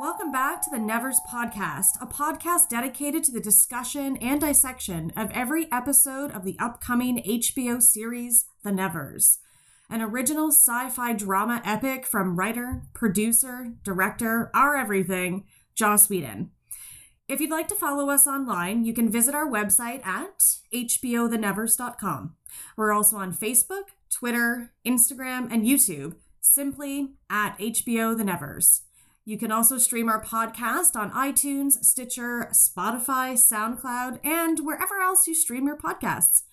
[0.00, 5.30] Welcome back to the Nevers Podcast, a podcast dedicated to the discussion and dissection of
[5.32, 9.38] every episode of the upcoming HBO series, The Nevers,
[9.90, 16.50] an original sci fi drama epic from writer, producer, director, our everything, Joss Whedon.
[17.28, 20.40] If you'd like to follow us online, you can visit our website at
[20.72, 22.34] hbothenevers.com.
[22.76, 28.82] We're also on Facebook, Twitter, Instagram, and YouTube, simply at HBO The Nevers.
[29.26, 35.34] You can also stream our podcast on iTunes, Stitcher, Spotify, SoundCloud, and wherever else you
[35.34, 36.44] stream your podcasts.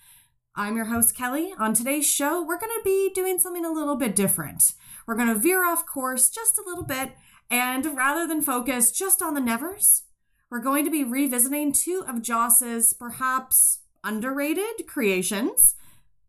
[0.57, 1.53] I'm your host, Kelly.
[1.59, 4.71] On today's show, we're going to be doing something a little bit different.
[5.05, 7.11] We're going to veer off course just a little bit,
[7.49, 10.03] and rather than focus just on the Nevers,
[10.49, 15.75] we're going to be revisiting two of Joss's perhaps underrated creations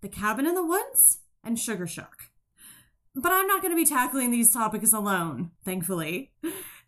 [0.01, 2.31] The Cabin in the Woods and Sugarshock.
[3.15, 6.33] But I'm not going to be tackling these topics alone, thankfully.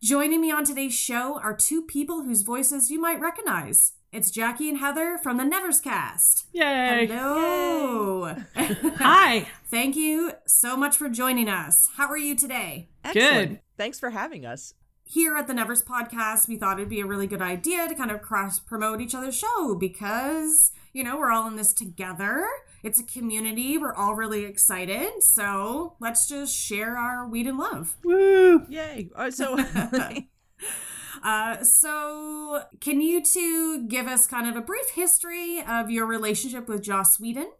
[0.02, 3.92] Joining me on today's show are two people whose voices you might recognize.
[4.10, 6.44] It's Jackie and Heather from the Neverscast.
[6.52, 7.06] Yay!
[7.06, 8.34] Hello.
[8.56, 9.46] Hi.
[9.70, 11.90] Thank you so much for joining us.
[11.96, 12.88] How are you today?
[13.04, 13.48] Excellent.
[13.50, 13.60] Good.
[13.76, 14.72] Thanks for having us.
[15.04, 18.10] Here at the Nevers Podcast, we thought it'd be a really good idea to kind
[18.10, 22.46] of cross promote each other's show because, you know, we're all in this together.
[22.82, 23.76] It's a community.
[23.76, 25.22] We're all really excited.
[25.22, 27.98] So let's just share our Whedon love.
[28.02, 28.64] Woo.
[28.70, 29.10] Yay.
[29.14, 29.58] Uh, so,
[31.22, 36.68] Uh, so, can you two give us kind of a brief history of your relationship
[36.68, 37.50] with Joss Whedon?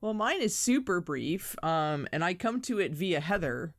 [0.00, 3.74] well, mine is super brief, um, and I come to it via Heather.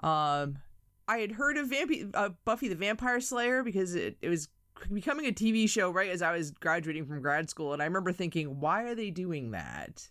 [0.00, 0.58] Um,
[1.06, 4.48] I had heard of Vamp- uh, Buffy the Vampire Slayer because it, it was
[4.92, 8.12] becoming a TV show right as I was graduating from grad school, and I remember
[8.12, 10.08] thinking, why are they doing that?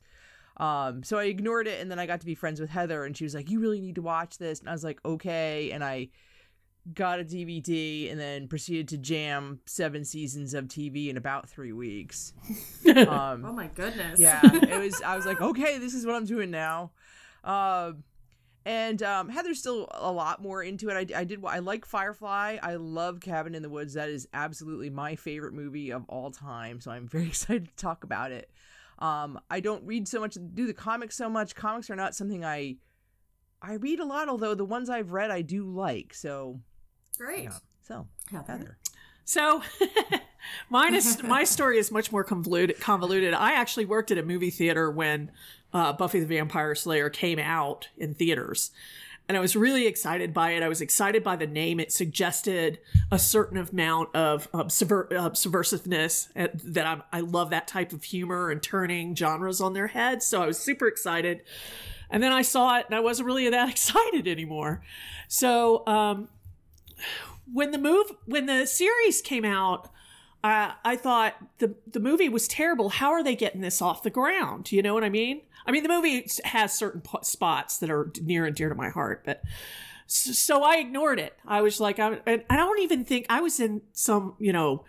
[0.57, 3.17] Um, so I ignored it, and then I got to be friends with Heather, and
[3.17, 5.83] she was like, "You really need to watch this," and I was like, "Okay," and
[5.83, 6.09] I
[6.93, 11.71] got a DVD and then proceeded to jam seven seasons of TV in about three
[11.71, 12.33] weeks.
[12.85, 14.19] Um, Oh my goodness.
[14.19, 15.01] yeah, it was.
[15.01, 16.91] I was like, okay, this is what I'm doing now.
[17.43, 18.03] Um,
[18.65, 21.11] and um, Heather's still a lot more into it.
[21.13, 21.43] I, I did.
[21.45, 22.57] I like Firefly.
[22.61, 23.93] I love Cabin in the Woods.
[23.93, 26.79] That is absolutely my favorite movie of all time.
[26.81, 28.49] So I'm very excited to talk about it.
[28.99, 31.55] Um, I don't read so much, do the comics so much.
[31.55, 32.75] Comics are not something I
[33.61, 34.27] I read a lot.
[34.29, 36.13] Although the ones I've read, I do like.
[36.13, 36.59] So
[37.17, 37.43] Great.
[37.45, 37.51] yeah.
[37.87, 38.53] So Heather.
[38.53, 38.77] Heather.
[39.25, 39.61] So,
[40.69, 42.79] mine is my story is much more convoluted.
[42.79, 43.33] Convoluted.
[43.33, 45.31] I actually worked at a movie theater when
[45.73, 48.71] uh, Buffy the Vampire Slayer came out in theaters,
[49.29, 50.61] and I was really excited by it.
[50.61, 51.79] I was excited by the name.
[51.79, 52.79] It suggested
[53.11, 56.27] a certain amount of uh, subver- uh, subversiveness.
[56.35, 60.25] uh, That I'm, I love that type of humor and turning genres on their heads.
[60.25, 61.43] So I was super excited.
[62.09, 64.83] And then I saw it, and I wasn't really that excited anymore.
[65.29, 66.27] So um,
[67.51, 69.89] when the move when the series came out
[70.43, 72.89] uh, i thought the the movie was terrible.
[72.89, 74.71] How are they getting this off the ground?
[74.71, 75.41] You know what i mean?
[75.65, 78.89] I mean the movie has certain po- spots that are near and dear to my
[78.89, 79.41] heart but
[80.05, 81.37] so i ignored it.
[81.47, 84.83] I was like I, i don't even think i was in some you know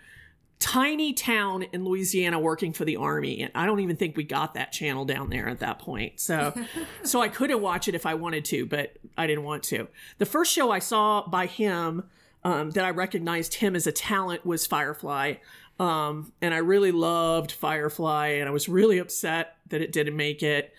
[0.59, 4.53] tiny town in louisiana working for the army and i don't even think we got
[4.53, 6.53] that channel down there at that point so
[7.03, 10.25] so i couldn't watch it if i wanted to but i didn't want to the
[10.25, 12.03] first show i saw by him
[12.45, 15.33] um, that I recognized him as a talent was Firefly.
[15.79, 20.43] Um, and I really loved Firefly, and I was really upset that it didn't make
[20.43, 20.71] it.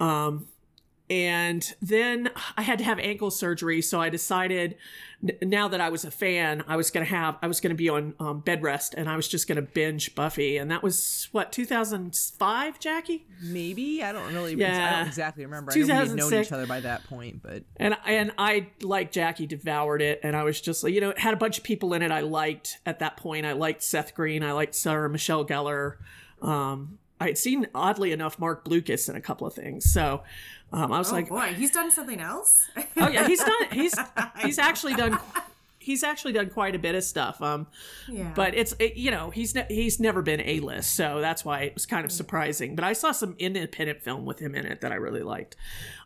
[0.00, 0.48] Um,
[1.10, 4.76] and then I had to have ankle surgery, so I decided
[5.22, 7.88] n- now that I was a fan, I was gonna have I was gonna be
[7.88, 11.52] on um, bed rest, and I was just gonna binge Buffy, and that was what
[11.52, 13.26] 2005, Jackie.
[13.42, 14.52] Maybe I don't really.
[14.54, 14.96] I Yeah.
[14.98, 15.72] don't exactly remember.
[15.72, 19.12] I know we had known each other by that point, but and and I like
[19.12, 21.64] Jackie devoured it, and I was just like, you know, it had a bunch of
[21.64, 23.46] people in it I liked at that point.
[23.46, 25.96] I liked Seth Green, I liked Sarah Michelle Gellar.
[26.40, 30.22] Um, I had seen oddly enough Marc Blucas in a couple of things, so
[30.74, 32.66] um, I was Oh like, boy, he's done something else.
[32.96, 33.94] oh yeah, he's done he's
[34.40, 35.18] he's actually done
[35.78, 37.40] he's actually done quite a bit of stuff.
[37.42, 37.66] Um,
[38.08, 38.32] yeah.
[38.34, 41.60] but it's it, you know he's ne- he's never been a list, so that's why
[41.62, 42.74] it was kind of surprising.
[42.74, 45.56] But I saw some independent film with him in it that I really liked.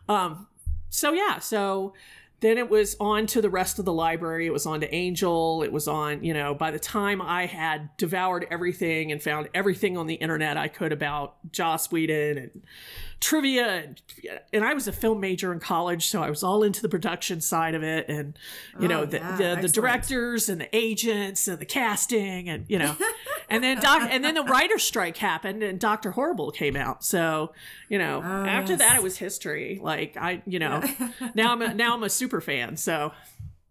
[0.07, 0.47] Um,
[0.89, 1.93] so yeah, so
[2.41, 4.47] then it was on to the rest of the library.
[4.47, 5.61] It was on to Angel.
[5.63, 9.97] It was on you know by the time I had devoured everything and found everything
[9.97, 12.63] on the internet I could about Joss Whedon and
[13.19, 13.93] trivia
[14.53, 17.41] and, I was a film major in college, so I was all into the production
[17.41, 18.37] side of it and
[18.79, 22.65] you know Oh, the, yeah, the, the directors and the agents and the casting and
[22.69, 22.95] you know
[23.49, 26.11] and then doc and then the writer's strike happened and Dr.
[26.11, 27.03] Horrible came out.
[27.03, 27.53] So,
[27.89, 28.79] you know, Oh, after yes.
[28.79, 29.79] that it was history.
[29.81, 30.83] Like I, you know,
[31.35, 32.77] now I'm a, now I'm a super fan.
[32.77, 33.11] So,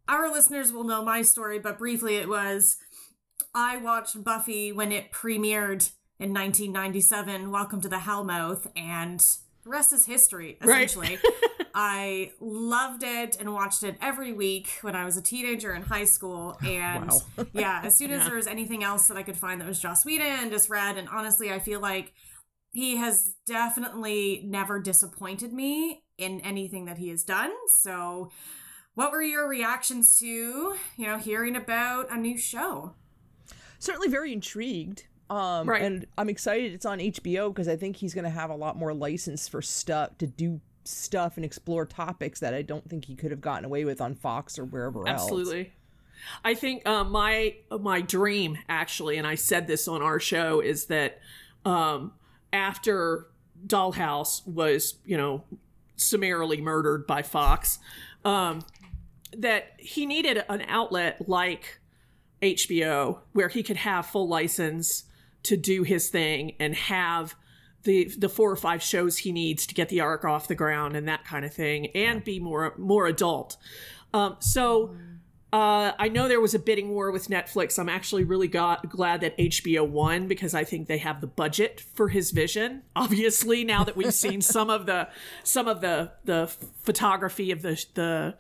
[0.09, 2.79] Our listeners will know my story, but briefly it was
[3.55, 9.21] I watched Buffy when it premiered in 1997, Welcome to the Hellmouth, and
[9.63, 10.85] the rest is history, Right.
[10.91, 11.19] essentially.
[11.75, 16.07] I loved it and watched it every week when I was a teenager in high
[16.07, 16.59] school.
[16.65, 17.21] And Wow.
[17.53, 18.29] yeah, as soon as Yeah.
[18.29, 20.97] there was anything else that I could find that was Joss Whedon, just read.
[20.99, 22.13] And honestly, I feel like
[22.73, 27.53] he has definitely never disappointed me in anything that he has done.
[27.69, 28.31] So,
[28.95, 32.95] what were your reactions to, you know, hearing about a new show?
[33.81, 35.05] certainly very intrigued.
[35.31, 35.83] Um, Right.
[35.83, 38.77] And I'm excited it's on HBO because I think he's going to have a lot
[38.77, 43.15] more license for stuff to do stuff and explore topics that I don't think he
[43.15, 45.23] could have gotten away with on Fox or wherever else.
[45.23, 45.73] Absolutely.
[46.45, 50.87] I think uh, my my dream actually, and I said this on our show, is
[50.87, 51.21] that
[51.65, 52.13] um,
[52.53, 53.27] after
[53.67, 55.45] Dollhouse was you know
[55.97, 57.79] summarily murdered by Fox,
[58.25, 58.63] um,
[59.37, 61.81] that he needed an outlet like
[62.43, 65.05] HBO where he could have full license
[65.49, 67.35] to do his thing and have
[67.85, 70.95] the the four or five shows he needs to get the arc off the ground
[70.97, 73.57] and that kind of thing and be more more adult.
[74.13, 74.95] Um, so
[75.51, 77.79] uh, I know there was a bidding war with Netflix.
[77.79, 81.81] I'm actually really got, glad that HBO won because I think they have the budget
[81.95, 82.83] for his vision.
[82.95, 85.09] Obviously, now that we've seen some of the
[85.43, 86.49] some of the the
[86.83, 88.35] photography of the the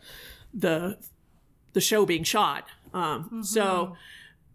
[0.53, 0.99] the
[1.73, 2.67] the show being shot.
[2.93, 3.97] Um, So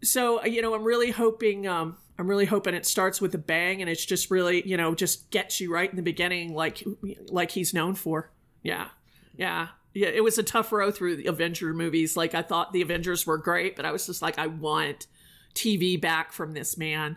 [0.02, 1.66] so you know, I'm really hoping.
[1.66, 4.94] Um, I'm really hoping it starts with a bang and it's just really you know
[4.94, 6.84] just gets you right in the beginning like
[7.28, 8.30] like he's known for.
[8.62, 8.88] Yeah,
[9.36, 9.68] yeah.
[9.94, 12.16] Yeah, it was a tough row through the Avenger movies.
[12.16, 15.06] Like I thought the Avengers were great, but I was just like, I want
[15.54, 17.16] TV back from this man.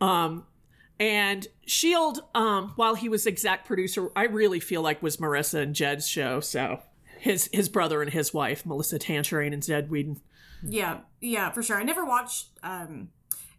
[0.00, 0.46] Um,
[1.00, 5.74] and Shield, um, while he was exec producer, I really feel like was Maurissa and
[5.74, 6.38] Jed's show.
[6.38, 6.80] So
[7.18, 10.20] his his brother and his wife, Maurissa Tancharoen and Jed Whedon.
[10.62, 11.76] Yeah, yeah, for sure.
[11.76, 13.08] I never watched um,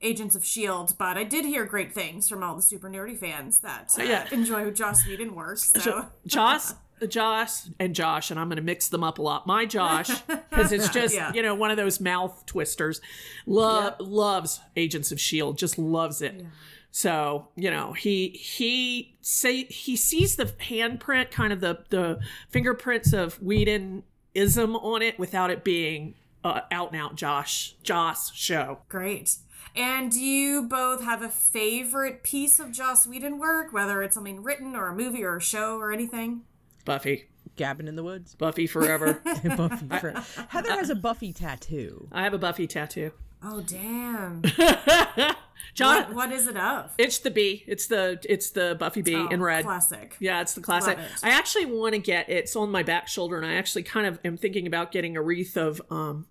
[0.04, 3.60] Agents of S.H.I.E.L.D., but I did hear great things from all the super nerdy fans
[3.60, 4.28] that uh, Yeah.
[4.32, 5.72] enjoy Joss Whedon works.
[5.76, 6.76] So, So Joss.
[7.10, 9.46] Josh, and Josh, and I'm going to mix them up a lot.
[9.46, 10.10] My Josh,
[10.50, 11.34] because it's just Yeah.
[11.34, 13.02] you know one of those mouth twisters.
[13.46, 14.08] Love Yep.
[14.08, 16.46] loves Agents of Shield, just loves it.
[16.92, 22.20] So you know he he say he sees the handprint, kind of the the
[22.50, 24.04] fingerprints of Whedon
[24.34, 26.16] ism on it, without it being
[26.46, 28.80] uh, out and out Josh Joss show.
[28.88, 29.36] great.
[29.76, 34.44] And do you both have a favorite piece of Joss Whedon work, whether it's something
[34.44, 36.42] written or a movie or a show or anything?
[36.86, 37.26] Buffy,
[37.56, 38.36] Cabin in the Woods.
[38.36, 39.22] Buffy forever.
[39.58, 39.88] Buffy.
[40.00, 40.14] for-
[40.50, 42.08] Heather has a Buffy tattoo.
[42.12, 43.12] I have a Buffy tattoo.
[43.44, 44.42] Oh, damn.
[45.74, 46.92] John, what, what is it of?
[46.98, 47.64] It's the bee.
[47.68, 49.66] It's the it's the Buffy bee Oh, in red.
[49.66, 50.16] Classic.
[50.20, 50.98] Yeah, it's the classic.
[50.98, 51.12] Love it.
[51.24, 54.20] I actually want to get it's on my back shoulder, and I actually kind of
[54.24, 56.28] am thinking about getting a wreath of um,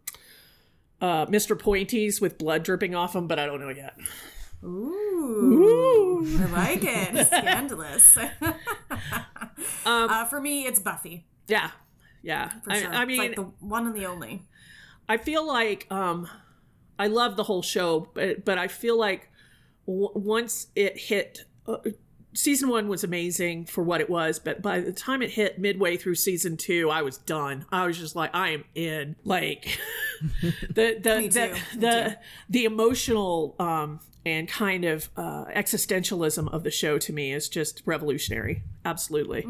[1.02, 1.58] uh, Mr.
[1.58, 3.94] Pointies with blood dripping off him, but I don't know yet.
[4.64, 6.24] Ooh.
[6.40, 7.26] I like it.
[7.26, 8.16] Scandalous.
[9.84, 11.24] Um, uh, for me, it's Buffy.
[11.46, 11.70] Yeah,
[12.22, 12.50] yeah.
[12.62, 12.92] For I, sure.
[12.92, 14.42] I it's mean, like the one and the only.
[15.08, 16.28] I feel like um,
[16.98, 19.28] I love the whole show, but but I feel like
[19.86, 21.44] w- once it hit.
[21.66, 21.78] Uh,
[22.34, 25.96] Season one was amazing for what it was, but by the time it hit midway
[25.96, 27.66] through season two, I was done.
[27.70, 29.16] I was just like, I am in.
[29.24, 29.78] Like
[30.42, 36.98] the the the the, the emotional um, and kind of uh, existentialism of the show
[36.98, 38.62] to me is just revolutionary.
[38.84, 39.46] Absolutely.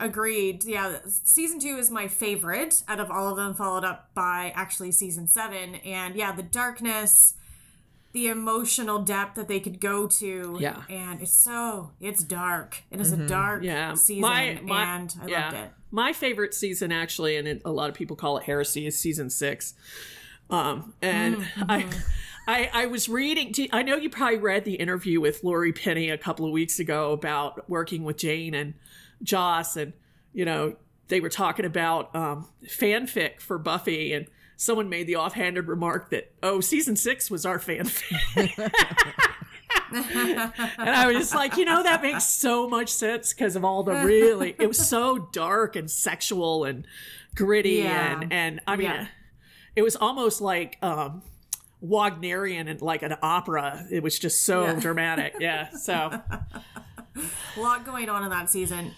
[0.00, 0.64] Agreed.
[0.64, 4.90] Yeah, season two is my favorite out of all of them, followed up by actually
[4.90, 5.76] season seven.
[5.76, 7.34] And yeah, the darkness,
[8.14, 10.56] the emotional depth that they could go to.
[10.60, 10.84] Yeah.
[10.88, 12.82] And it's so, it's dark.
[12.90, 14.22] It is a dark Yeah, season.
[14.22, 15.44] my, my and I yeah.
[15.46, 15.70] loved it.
[15.90, 19.28] My favorite season, actually, and it, a lot of people call it heresy, is season
[19.30, 19.74] six.
[20.48, 21.70] Um, and Mm-hmm.
[21.70, 21.86] I,
[22.46, 23.52] I, I was reading.
[23.72, 27.12] I know you probably read the interview with Laurie Penny a couple of weeks ago
[27.12, 28.74] about working with Jane and
[29.22, 29.92] Joss, and
[30.34, 30.76] you know
[31.08, 36.30] they were talking about um, fanfic for Buffy, and someone made the offhanded remark that
[36.42, 38.12] oh, season six was our fanfic.
[39.92, 43.82] and I was just like, you know, that makes so much sense because of all
[43.82, 46.86] the really, it was so dark and sexual and
[47.34, 48.20] gritty Yeah.
[48.20, 49.06] and and I mean, Yeah.
[49.76, 51.22] it was almost like um
[51.80, 53.86] Wagnerian and like an opera.
[53.90, 54.80] It was just so Yeah.
[54.80, 55.34] dramatic.
[55.40, 55.70] Yeah.
[55.70, 56.54] So a
[57.60, 58.92] lot going on in that season.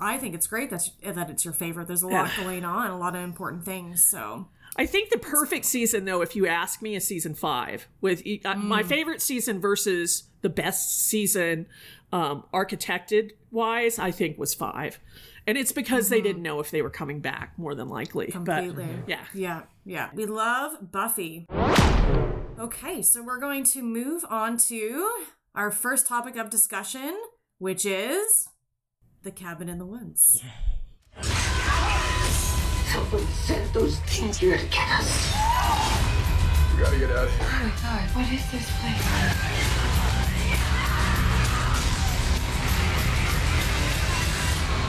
[0.00, 1.88] I think it's great that that it's your favorite.
[1.88, 2.44] There's a lot Yeah.
[2.44, 4.04] going on, a lot of important things.
[4.04, 4.48] So
[4.78, 7.88] I think the perfect season, though, if you ask me, is season five.
[8.00, 11.66] With uh, my favorite season versus the best season,
[12.12, 15.00] um, architected wise, I think was five,
[15.48, 17.58] and it's because they didn't know if they were coming back.
[17.58, 20.10] More than likely, completely, but yeah, yeah, yeah.
[20.14, 21.46] We love Buffy.
[22.58, 25.10] Okay, so we're going to move on to
[25.56, 27.18] our first topic of discussion,
[27.58, 28.48] which is
[29.24, 30.40] the cabin in the woods.
[32.92, 35.32] Someone sent those things here to get us.
[36.74, 37.46] We gotta get out of here.
[37.48, 40.08] Oh my god, what is this place?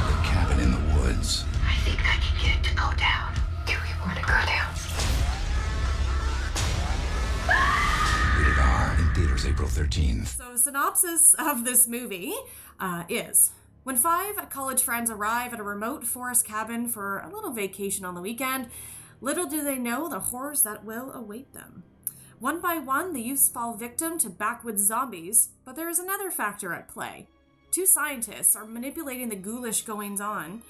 [0.08, 1.46] The cabin in the woods.
[1.68, 3.34] I think I can get it to go down.
[3.66, 4.74] Do we want to go down?
[8.40, 10.28] Rated R in theaters April 13th.
[10.28, 12.34] So, synopsis of this movie
[12.80, 13.52] uh, is
[13.90, 18.14] when five college friends arrive at a remote forest cabin for a little vacation on
[18.14, 18.68] the weekend,
[19.20, 21.82] little do they know the horrors that will await them.
[22.38, 26.72] One by one, the youths fall victim to backwoods zombies, but there is another factor
[26.72, 27.26] at play.
[27.72, 30.62] Two scientists are manipulating the ghoulish goings on,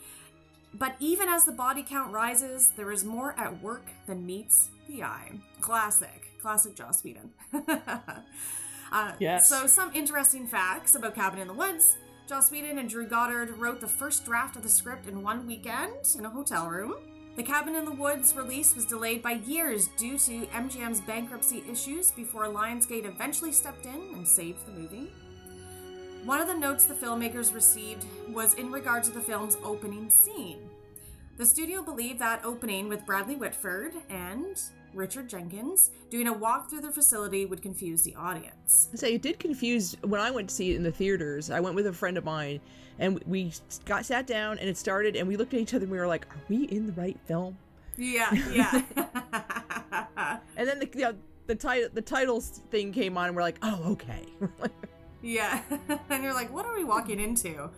[0.74, 5.04] but even as the body count rises, there is more at work than meets the
[5.04, 5.34] eye.
[5.60, 6.32] Classic.
[6.42, 7.32] Classic Joss Whedon.
[8.94, 9.50] uh, Yes.
[9.50, 11.98] So, some interesting facts about Cabin in the Woods.
[12.30, 16.14] Joss Whedon and Drew Goddard wrote the first draft of the script in one weekend
[16.16, 16.94] in a hotel room.
[17.36, 22.12] The Cabin in the Woods release was delayed by years due to MGM's bankruptcy issues
[22.12, 25.12] before Lionsgate eventually stepped in and saved the movie.
[26.24, 30.70] One of the notes the filmmakers received was in regard to the film's opening scene.
[31.38, 34.62] The studio believed that opening with Bradley Whitford and
[34.94, 38.90] Richard Jenkins doing a walk through the facility would confuse the audience.
[38.94, 41.50] I say it did confuse when I went to see it in the theaters.
[41.50, 42.60] I went with a friend of mine,
[42.98, 43.54] and we
[43.86, 46.08] got sat down, and it started, and we looked at each other, and we were
[46.08, 47.58] like, "Are we in the right film?"
[47.98, 48.82] Yeah, yeah.
[50.58, 51.16] And then the you know,
[51.48, 54.26] the title the titles thing came on, and we're like, "Oh, okay."
[55.22, 55.62] Yeah.
[56.10, 57.70] and you're like, what are we walking into?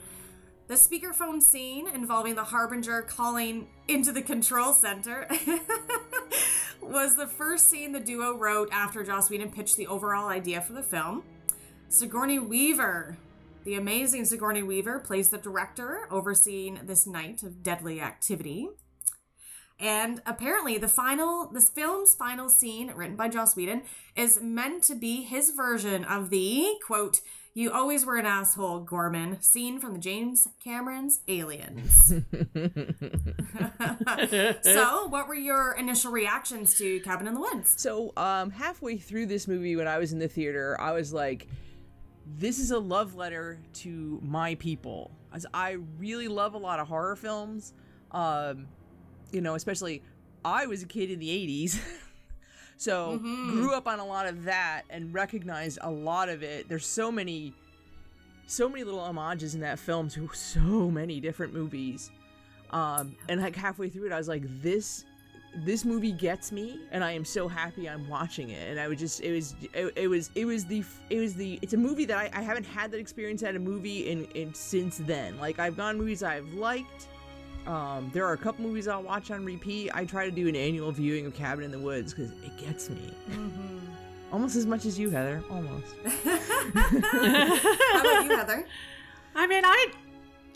[0.71, 5.27] The speakerphone scene involving the Harbinger calling into the control center
[6.81, 10.71] was the first scene the duo wrote after Joss Whedon pitched the overall idea for
[10.71, 11.23] the film.
[11.89, 13.17] Sigourney Weaver,
[13.65, 18.69] the amazing Sigourney Weaver, plays the director overseeing this night of deadly activity.
[19.77, 23.81] And apparently, the final, this film's final scene, written by Joss Whedon,
[24.15, 27.19] is meant to be his version of the quote,
[27.53, 32.07] "You always were an asshole, Gorman" scene from the James Cameron's Aliens.
[34.63, 37.73] so, what were your initial reactions to Cabin in the Woods?
[37.77, 41.47] So, um, halfway through this movie, when I was in the theater, I was like,
[42.37, 46.87] "This is a love letter to my people." As I really love a lot of
[46.87, 47.73] horror films,
[48.11, 48.67] um,
[49.31, 50.03] you know, especially
[50.43, 51.79] I was a kid in the '80s,
[52.81, 56.67] so grew up on a lot of that and recognized a lot of it.
[56.67, 57.53] There's so many,
[58.47, 62.09] so many little homages in that film to so many different movies.
[62.71, 65.05] Um, and like halfway through it, I was like, "This
[65.65, 68.97] this movie gets me and i am so happy i'm watching it and i was
[68.97, 72.05] just it was it, it was it was the it was the it's a movie
[72.05, 75.59] that I, I haven't had that experience at a movie in, in since then like
[75.59, 77.09] i've gone movies i've liked
[77.67, 80.55] um there are a couple movies i'll watch on repeat i try to do an
[80.55, 83.13] annual viewing of cabin in the woods because it gets me
[84.31, 88.65] almost as much as you heather almost How about you, Heather?
[89.35, 89.87] I mean, I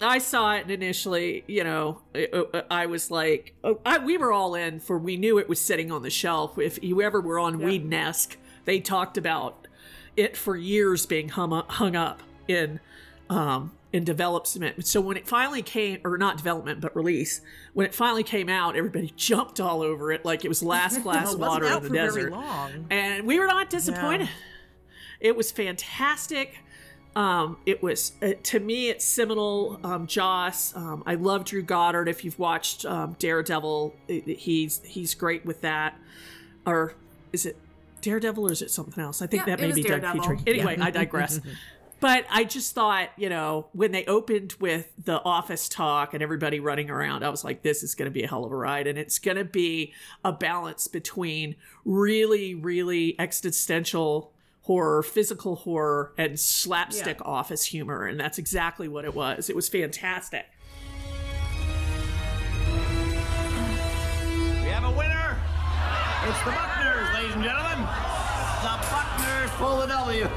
[0.02, 1.44] I saw it initially.
[1.48, 4.98] You know, I, I was like, oh, I, we were all in for.
[4.98, 6.58] We knew it was sitting on the shelf.
[6.58, 9.68] If you ever were on Whedonesque, they talked about
[10.18, 12.80] it for years being hum, hung up in
[13.30, 14.86] um in development.
[14.86, 17.40] So when it finally came, or not development, but release,
[17.74, 21.32] when it finally came out, everybody jumped all over it like it was last glass
[21.32, 22.34] it of water in the desert.
[22.90, 24.30] And we were not disappointed.
[25.22, 26.60] It was fantastic.
[27.16, 29.80] Um, it was uh, to me, it's seminal.
[29.86, 32.10] Um, Joss, um, I love Drew Goddard.
[32.10, 35.98] If you've watched um, Daredevil, i- i- he's he's great with that.
[36.66, 36.94] Or
[37.32, 37.56] is it
[38.02, 39.22] Daredevil or is it something else?
[39.22, 40.22] I think Yeah, that may be Doug Daredevil.
[40.22, 40.40] Petrie.
[40.46, 41.40] Anyway, I digress.
[42.06, 46.60] But I just thought, you know, when they opened with the office talk and everybody
[46.60, 48.86] running around, I was like, this is going to be a hell of a ride.
[48.86, 49.92] And it's going to be
[50.24, 54.32] a balance between really, really existential
[54.62, 58.06] horror, physical horror, and slapstick office humor.
[58.06, 59.50] And that's exactly what it was.
[59.50, 60.46] It was fantastic.
[64.62, 65.40] We have a winner.
[66.28, 67.80] It's the Buckners, ladies and gentlemen.
[68.62, 70.30] The Buckners pull the W.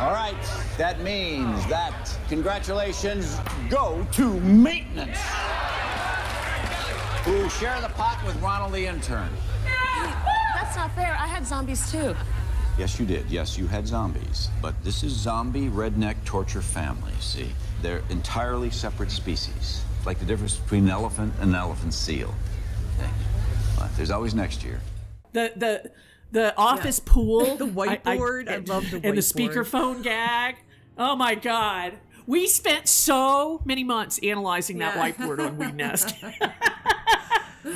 [0.00, 0.34] All right,
[0.76, 3.38] that means that congratulations
[3.70, 5.18] go to maintenance.
[7.24, 9.30] Who share the pot with Ronald the intern.
[10.54, 11.16] That's not fair.
[11.18, 12.14] I had zombies too.
[12.76, 13.30] Yes, you did.
[13.30, 14.48] Yes, you had zombies.
[14.60, 17.52] But this is zombie redneck torture family, see?
[17.80, 19.84] They're entirely separate species.
[19.96, 22.34] It's like the difference between an elephant and an elephant seal.
[22.98, 23.08] Okay.
[23.78, 24.80] But there's always next year.
[25.32, 25.90] the the
[26.34, 30.56] the office pool, The whiteboard, I love the and the speakerphone gag.
[30.98, 31.94] Oh my god,
[32.26, 36.14] we spent so many months analyzing that whiteboard on Whedonesque.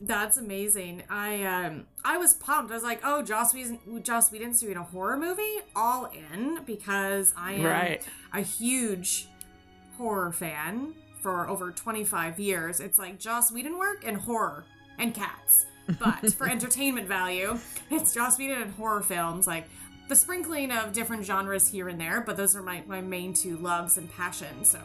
[0.00, 1.04] That's amazing.
[1.08, 2.70] I um I was pumped.
[2.70, 7.32] I was like, oh, Joss Whedon, Joss Whedon's doing a horror movie, all in because
[7.36, 8.02] I am Right.
[8.32, 9.28] a huge
[9.96, 12.80] horror fan for over 25 years.
[12.80, 14.64] It's like Joss Whedon work and horror
[14.98, 15.66] and cats.
[15.98, 17.58] But for entertainment value,
[17.90, 19.68] it's Joss Whedon and horror films, like
[20.08, 23.56] the sprinkling of different genres here and there, but those are my, my main two
[23.58, 24.70] loves and passions.
[24.70, 24.80] So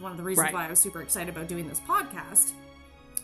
[0.00, 0.54] one of the reasons Right.
[0.54, 2.52] why I was super excited about doing this podcast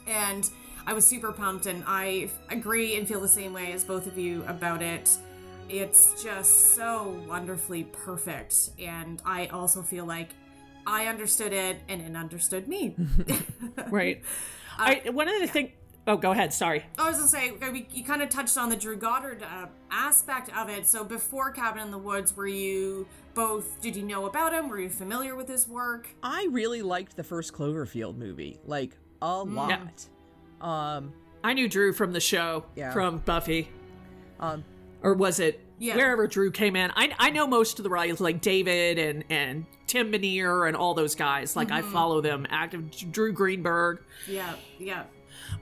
[0.06, 0.48] and
[0.86, 4.16] I was super pumped, and I agree and feel the same way as both of
[4.16, 5.10] you about it.
[5.68, 10.30] It's just so wonderfully perfect, and I also feel like
[10.86, 12.96] I understood it, and it understood me.
[13.90, 14.22] right.
[14.80, 15.70] Uh, I one of the things.
[16.08, 16.54] Oh, go ahead.
[16.54, 16.84] Sorry.
[16.98, 20.50] I was gonna say we, you kind of touched on the Drew Goddard uh, aspect
[20.56, 20.86] of it.
[20.86, 23.78] So before Cabin in the Woods, were you both?
[23.82, 24.70] Did you know about him?
[24.70, 26.08] Were you familiar with his work?
[26.22, 30.08] I really liked the first Cloverfield movie, like a lot.
[30.62, 31.12] Um,
[31.44, 32.90] I knew Drew from the show, Yeah.
[32.92, 33.68] from Buffy,
[34.40, 34.64] um,
[35.02, 35.94] or was it Yeah.
[35.94, 36.90] wherever Drew came in?
[36.96, 40.94] I I know most of the writers, like David and and Tim Minear and all
[40.94, 41.54] those guys.
[41.54, 42.90] Like I follow them active.
[43.12, 44.00] Drew Greenberg.
[44.26, 45.04] Yeah, yeah.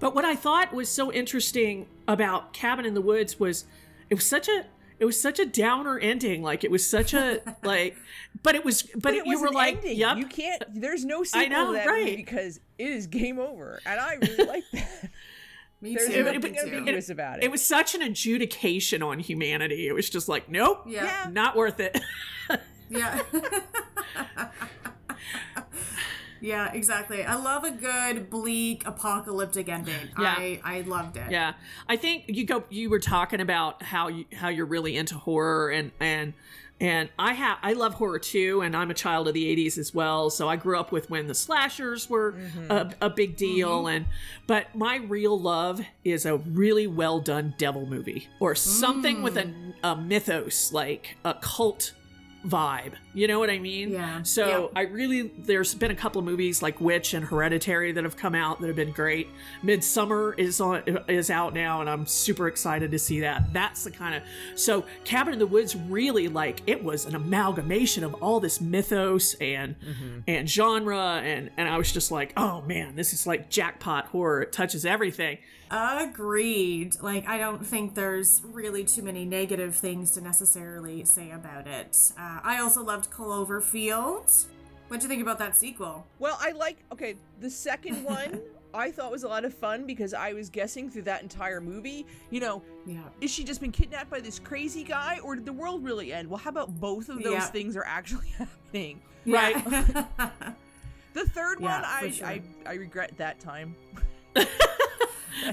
[0.00, 3.65] But what I thought was so interesting about Cabin in the Woods was
[4.11, 4.65] it was such a
[4.99, 6.43] it was such a downer ending.
[6.43, 7.97] Like it was such a like,
[8.43, 9.97] but it was but, but it you was were an like, ending.
[9.99, 10.62] yep, You can't.
[10.75, 12.05] There's no sequel know, to that right.
[12.05, 15.11] movie because it is game over, and I really like that.
[15.83, 16.25] Me There's too.
[16.25, 16.59] nothing me too.
[16.76, 17.45] ambiguous about it.
[17.45, 19.87] it was such an adjudication on humanity.
[19.88, 21.28] It was just like, nope, Yeah.
[21.30, 22.00] not worth it.
[22.89, 23.21] Yeah.
[26.40, 27.25] Yeah, exactly.
[27.25, 29.94] I love a good bleak apocalyptic ending.
[30.18, 30.34] Yeah.
[30.36, 31.30] I I loved it.
[31.30, 31.54] Yeah,
[31.88, 32.64] I think you go.
[32.70, 36.34] You were talking about how you how you're really into horror, and and
[36.78, 39.94] and I have I love horror too, and I'm a child of the '80s as
[39.94, 40.28] well.
[40.28, 42.70] So I grew up with when the slashers were mm-hmm.
[42.70, 43.96] a, a big deal, mm-hmm.
[43.96, 44.06] and
[44.46, 49.75] but my real love is a really well done devil movie or something with mm.
[49.82, 51.92] a, a mythos like a cult
[52.47, 52.93] vibe.
[53.15, 53.93] You know what I mean?
[53.93, 54.23] Yeah.
[54.23, 54.80] So Yeah.
[54.80, 58.35] I really there's been a couple of movies like Witch and Hereditary that have come
[58.35, 59.28] out that have been great.
[59.65, 63.52] Midsommar is on is out now and I'm super excited to see that.
[63.52, 64.23] That's the kind of
[64.54, 69.35] so Cabin in the Woods really like it was an amalgamation of all this mythos
[69.35, 70.21] and mm-hmm.
[70.26, 74.43] and genre and and I was just like, "Oh man, this is like jackpot horror.
[74.43, 75.39] It touches everything."
[75.71, 77.00] Agreed.
[77.00, 82.13] Like I don't think there's really too many negative things to necessarily say about it.
[82.44, 84.46] I also loved Cloverfield.
[84.88, 86.06] What'd you think about that sequel?
[86.18, 88.40] Well, I like okay, the second one
[88.75, 92.04] I thought was a lot of fun because I was guessing through that entire movie,
[92.30, 93.00] you know, Yeah.
[93.20, 96.28] is she just been kidnapped by this crazy guy or did the world really end?
[96.28, 97.40] Well, how about both of those Yeah.
[97.46, 99.00] things are actually happening?
[99.26, 99.56] Right.
[101.14, 102.26] The third Yeah, one I, sure.
[102.26, 103.75] I I regret that time.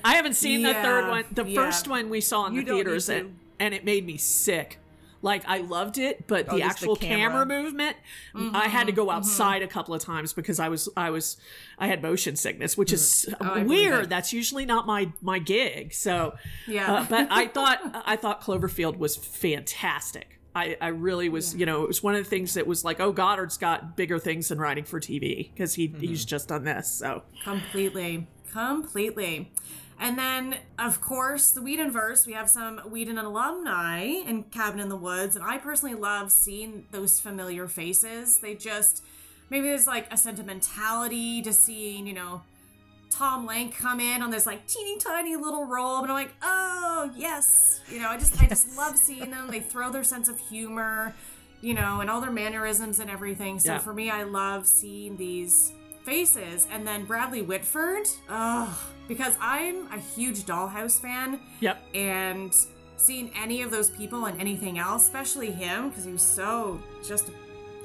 [0.04, 1.24] I haven't seen the third one.
[1.32, 1.56] The yeah.
[1.56, 4.78] first one we saw in You the theaters, and, and it made me sick.
[5.24, 7.46] Like I loved it, but Oh, the just the actual camera.
[7.46, 7.64] camera.
[7.64, 7.98] movement,
[8.36, 11.38] Mm-hmm, I had to go outside a couple of times because I was I was
[11.80, 14.04] I had motion sickness, which is Oh, weird.
[14.04, 14.10] it.
[14.10, 15.94] That's usually not my my gig.
[15.94, 16.36] So,
[16.68, 16.92] Yeah.
[16.94, 20.40] uh, but I thought I thought Cloverfield was fantastic.
[20.56, 23.00] I, I really was, you know, it was one of the things that was like,
[23.00, 26.00] oh, Goddard's got bigger things than writing for TV because he Mm-hmm.
[26.02, 26.88] he's just done this.
[26.94, 28.28] So Completely.
[28.52, 29.52] Completely.
[30.04, 34.98] And then, of course, the Whedonverse, we have some Whedon alumni in Cabin in the
[34.98, 35.38] Woods.
[35.38, 38.38] And I personally love seeing those familiar faces.
[38.40, 39.02] They just,
[39.50, 42.42] maybe there's like a sentimentality to seeing, you know,
[43.12, 47.10] Tom Lenk come in on this like teeny tiny little role, but I'm like, oh
[47.16, 49.50] yes, you know, I just I just love seeing them.
[49.52, 51.14] They throw their sense of humor,
[51.62, 53.60] you know, and all their mannerisms and everything.
[53.60, 53.78] So Yeah.
[53.78, 55.72] for me, I love seeing these
[56.04, 56.68] faces.
[56.72, 62.56] And then Bradley Whitford, oh, because I'm a huge Dollhouse fan, yep, and
[62.98, 67.30] seeing any of those people and anything else, especially him, because he was so just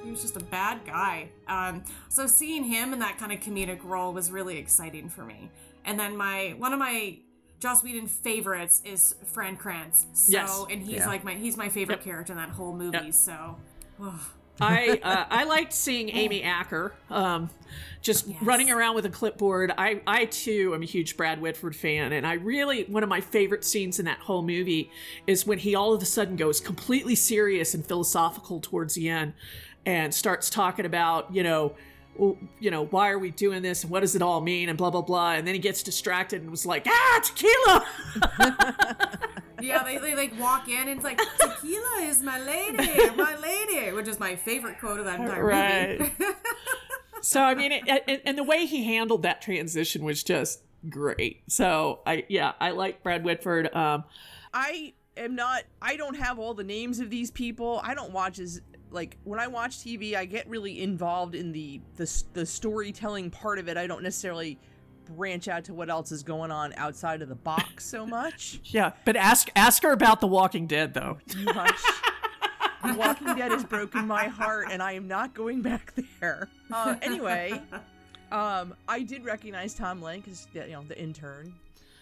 [0.05, 1.29] he was just a bad guy.
[1.49, 5.51] Um, so seeing him in that kind of comedic role was really exciting for me.
[5.85, 7.19] And then my one of my
[7.61, 10.07] Joss Whedon favorites is Fran Kranz.
[10.13, 10.65] So Yes.
[10.71, 11.07] and he's Yeah.
[11.09, 12.05] like my he's my favorite Yep.
[12.05, 12.97] character in that whole movie.
[13.07, 13.15] Yep.
[13.15, 13.57] So
[14.61, 17.51] I uh, I liked seeing Amy Acker um,
[18.03, 18.43] just Yes.
[18.43, 19.73] running around with a clipboard.
[19.77, 23.21] I I too am a huge Brad Whitford fan, and I really one of my
[23.21, 24.91] favorite scenes in that whole movie
[25.27, 29.35] is when he all of a sudden goes completely serious and philosophical towards the end,
[29.87, 31.75] and starts talking about you know.
[32.59, 34.91] You know, why are we doing this and what does it all mean and blah
[34.91, 35.35] blah blah.
[35.35, 37.87] And then he gets distracted and was like, ah, tequila!
[39.61, 42.77] Yeah, they, they like walk in and it's like tequila is my lady,
[43.17, 45.99] my lady, which is my favorite quote of that entire Right.
[46.01, 46.15] movie.
[47.21, 51.43] So I mean, it, and, and the way he handled that transition was just great.
[51.49, 53.75] So I yeah, I like Brad Whitford.
[53.75, 54.05] Um,
[54.55, 55.65] I am not.
[55.83, 57.81] I don't have all the names of these people.
[57.83, 58.61] I don't watch as
[58.93, 60.15] like when I watch TV.
[60.15, 63.77] I get really involved in the the the storytelling part of it.
[63.77, 64.57] I don't necessarily
[65.09, 68.61] branch out to what else is going on outside of the box so much.
[68.65, 71.19] yeah, but ask ask her about The Walking Dead though.
[71.37, 71.83] You hush.
[72.85, 76.49] The Walking Dead has broken my heart, and I am not going back there.
[76.73, 77.61] Uh, anyway,
[78.31, 81.53] um, I did recognize Tom Lenk as you know the intern,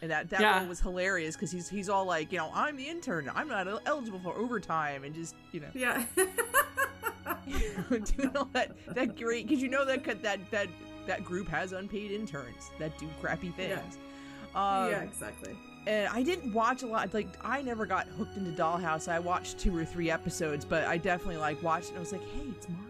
[0.03, 0.59] and that that Yeah.
[0.59, 3.67] role was hilarious because he's he's all like, you know, I'm the intern, I'm not
[3.87, 6.05] eligible for overtime, and just you know, Yeah.
[7.89, 10.69] doing all that that great because you know that could- that that
[11.07, 13.99] that group has unpaid interns that do crappy things.
[14.55, 15.57] Um, yeah, exactly.
[15.87, 17.13] and I didn't watch a lot.
[17.13, 19.07] Like I never got hooked into Dollhouse.
[19.09, 21.91] I watched two or three episodes, but I definitely like watched it.
[21.91, 22.83] and I was like, hey, it's Marty.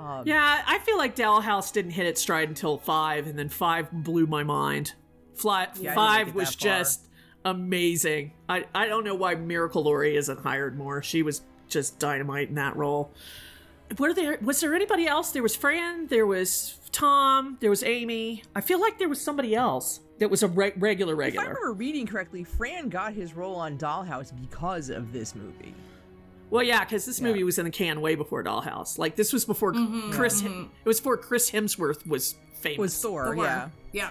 [0.00, 3.90] Um, Yeah, I feel like Dollhouse didn't hit its stride until five, and then five
[3.92, 4.94] blew my mind.
[5.34, 7.06] Fly, Yeah, five was just
[7.44, 8.32] amazing.
[8.48, 11.02] I I don't know why Miracle Laurie isn't hired more.
[11.02, 13.12] She was just dynamite in that role.
[13.98, 15.32] Were there was there anybody else?
[15.32, 16.06] There was Fran.
[16.08, 17.56] There was Tom.
[17.60, 18.42] There was Amy.
[18.54, 21.72] I feel like there was somebody else that was a re- regular If I remember
[21.72, 25.74] reading correctly, Fran got his role on Dollhouse because of this movie.
[26.50, 27.28] Well, yeah, because this Yeah.
[27.28, 28.98] movie was in the can way before Dollhouse.
[28.98, 29.72] Like this was before
[30.12, 30.42] Chris.
[30.42, 30.52] It
[30.84, 32.78] was before Chris Hemsworth was famous.
[32.78, 33.44] Was Thor, Thor.
[33.44, 33.68] yeah.
[33.92, 34.10] Yeah,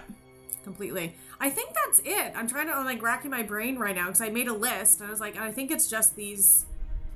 [0.64, 1.16] completely.
[1.40, 2.34] I think that's it.
[2.36, 5.00] I'm trying to I'm like racking my brain right now because I made a list
[5.00, 6.66] and I was like, I think it's just these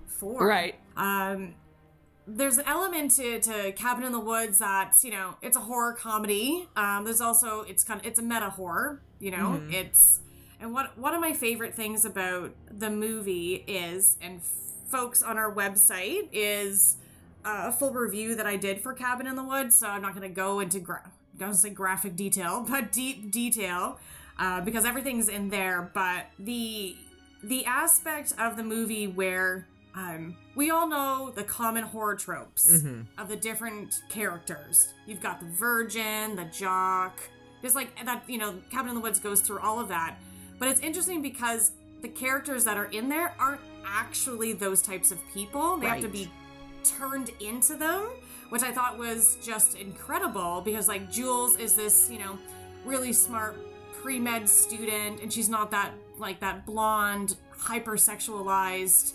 [0.07, 0.47] four.
[0.47, 0.75] Right.
[0.95, 1.55] Um,
[2.27, 5.93] there's an element to, to Cabin in the Woods that's you know it's a horror
[5.93, 6.67] comedy.
[6.75, 9.01] Um, there's also it's kind of it's a meta horror.
[9.19, 10.21] You know, it's
[10.59, 14.41] and what one of my favorite things about the movie is and
[14.87, 16.97] folks on our website is
[17.43, 19.75] uh, a full review that I did for Cabin in the Woods.
[19.75, 23.99] So I'm not going to go into gra- gonna say graphic detail, but deep detail
[24.39, 25.91] uh, because everything's in there.
[25.93, 26.95] But the
[27.43, 32.83] the aspect of the movie where um, we all know the common horror tropes
[33.17, 34.93] of the different characters.
[35.05, 37.19] You've got the virgin, the jock,
[37.61, 38.23] just like that.
[38.27, 40.17] You know, Cabin in the Woods goes through all of that.
[40.59, 45.19] But it's interesting because the characters that are in there aren't actually those types of
[45.33, 45.77] people.
[45.77, 46.29] They have to be
[46.83, 48.09] turned into them,
[48.49, 52.37] which I thought was just incredible because like Jules is this, you know,
[52.85, 53.57] really smart
[54.01, 59.13] pre-med student and she's not that like that blonde hypersexualized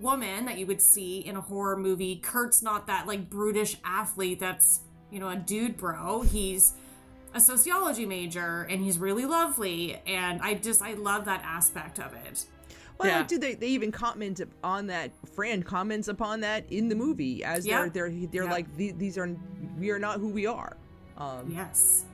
[0.00, 2.16] woman that you would see in a horror movie.
[2.16, 4.80] Kurt's not that like brutish athlete that's,
[5.10, 6.22] you know, a dude bro.
[6.22, 6.74] He's
[7.34, 12.12] a sociology major and he's really lovely and I just I love that aspect of
[12.14, 12.46] it.
[12.98, 13.24] Well, Yeah.
[13.24, 15.10] dude, they, they even comment on that.
[15.34, 17.88] Fran comments upon that in the movie as Yeah.
[17.88, 18.50] they're they're they're Yeah.
[18.50, 19.28] like these are
[19.78, 20.76] we are not who we are.
[21.18, 22.04] Um, Yes.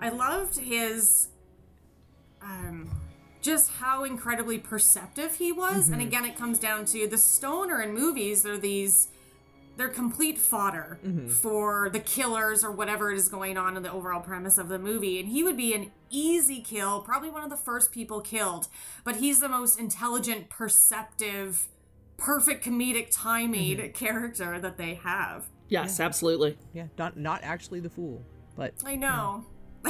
[0.00, 1.28] I loved his
[2.42, 2.90] um
[3.42, 5.88] just how incredibly perceptive he was.
[5.88, 6.08] And mm-hmm.
[6.08, 9.08] again it comes down to the stoner in movies, they're these
[9.76, 11.28] they're complete fodder mm-hmm.
[11.28, 14.78] for the killers or whatever it is going on in the overall premise of the
[14.78, 15.18] movie.
[15.18, 18.68] And he would be an easy kill, probably one of the first people killed.
[19.02, 21.68] But he's the most intelligent, perceptive,
[22.18, 23.92] perfect comedic timing mm-hmm.
[23.92, 25.46] character that they have.
[25.68, 26.58] Yes, absolutely.
[26.74, 28.22] Yeah, not not actually the fool,
[28.56, 29.46] but I know.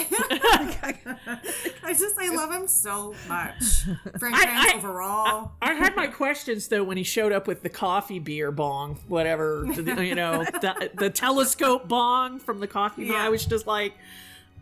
[1.85, 3.83] I just I love him so much.
[4.18, 5.52] Frank I- I- overall.
[5.61, 9.64] I had my questions though when he showed up with the coffee beer bong, whatever
[9.66, 13.09] the- you know, the, the telescope bong from the coffee.
[13.09, 13.16] bar.
[13.18, 13.24] Yeah.
[13.24, 13.94] I was just like,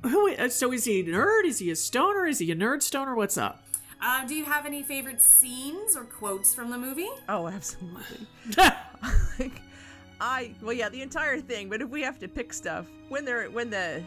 [0.02, 0.34] who?
[0.50, 1.44] So is he a nerd?
[1.44, 2.26] Is he a stoner?
[2.26, 3.14] Is he a nerd stoner?
[3.14, 3.62] What's up?
[4.02, 7.10] Uh, do you have any favorite scenes or quotes from the movie?
[7.28, 8.26] oh, absolutely.
[9.38, 9.60] like,
[10.20, 11.68] I well, yeah, the entire thing.
[11.68, 14.02] But if we have to pick stuff, when they're when the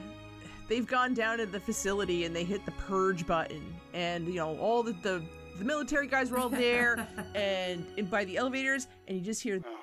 [0.67, 4.58] they've gone down to the facility and they hit the purge button, and you know
[4.58, 5.21] all the the,
[5.58, 9.62] the military guys were all there, and, and by the elevators, and you just hear.
[9.65, 9.78] Oh,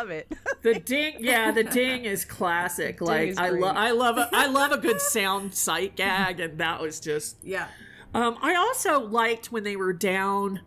[0.00, 0.32] love it.
[0.62, 3.00] The ding, yeah, the ding is classic.
[3.00, 6.58] Like is I love, I love, a, I love a good sound sight gag, and
[6.58, 7.38] that was just.
[7.42, 7.68] Yeah.
[8.12, 10.60] Um, I also liked when they were down,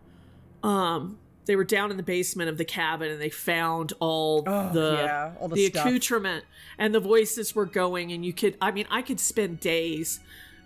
[0.63, 5.01] um, they were down in the basement of the cabin, and they found all the
[5.03, 5.85] yeah, all the stuff.
[5.85, 6.45] accoutrement,
[6.79, 10.21] and the voices were going, and you could, I mean, I could spend days.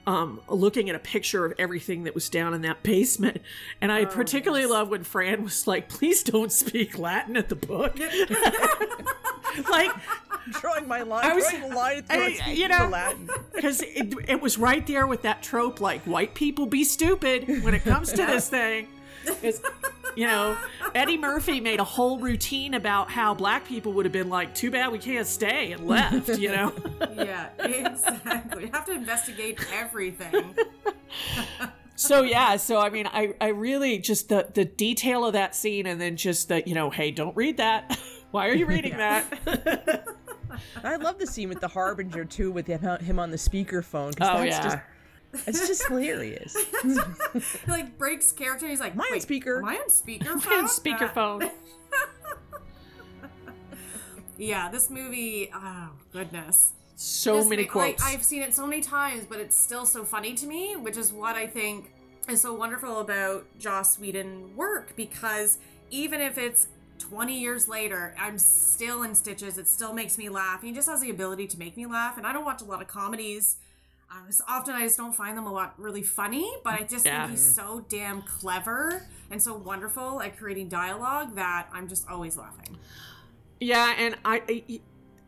[0.08, 3.42] Um, looking at a picture of everything that was down in that basement,
[3.82, 7.56] and Oh, I particularly love when Fran was like, "Please don't speak Latin at the
[7.58, 8.00] book."
[9.70, 9.92] like
[10.52, 13.30] drawing my line, I was- drawing the line I- you know- the Latin.
[13.54, 17.74] because it, it was right there with that trope like white people be stupid when
[17.74, 18.88] it comes to this thing
[19.26, 19.62] 'Cause,
[20.18, 20.58] you know
[20.96, 24.72] eddie murphy made a whole routine about how black people would have been like too
[24.72, 26.74] bad we can't stay and left you know
[27.16, 28.66] Yeah, exactly.
[28.66, 30.56] You have to investigate everything.
[31.96, 35.86] so yeah so i mean i i really just the the detail of that scene
[35.88, 37.98] and then just that you know hey don't read that
[38.32, 40.04] why are you reading that
[40.84, 44.16] I love the scene with the Harbinger too, with him, him on the speakerphone.
[44.18, 44.78] 'cause oh that's yeah just
[45.34, 46.56] it's just hilarious.
[46.84, 46.98] He,
[47.68, 48.68] like breaks character.
[48.68, 49.62] He's like, my I on Wait, speaker?
[49.62, 51.52] My on speakerphone
[54.38, 55.50] yeah, this movie.
[55.54, 56.74] Oh goodness.
[56.96, 59.86] so This many ma- quotes Like, I've seen it so many times, but it's still
[59.86, 61.92] so funny to me, which is what I think
[62.30, 65.58] is so wonderful about Joss Whedon work because
[65.90, 66.68] even if it's
[67.00, 69.58] 20 years later, I'm still in stitches.
[69.58, 70.62] It still makes me laugh.
[70.62, 72.82] He just has the ability to make me laugh, and I don't watch a lot
[72.82, 73.58] of comedies.
[74.10, 77.06] Um, so often I just don't find them a lot really funny, but I just
[77.06, 77.28] Yeah.
[77.28, 82.38] think he's so damn clever and so wonderful at creating dialogue that I'm just always
[82.38, 82.78] laughing.
[83.60, 84.82] Yeah, and I I-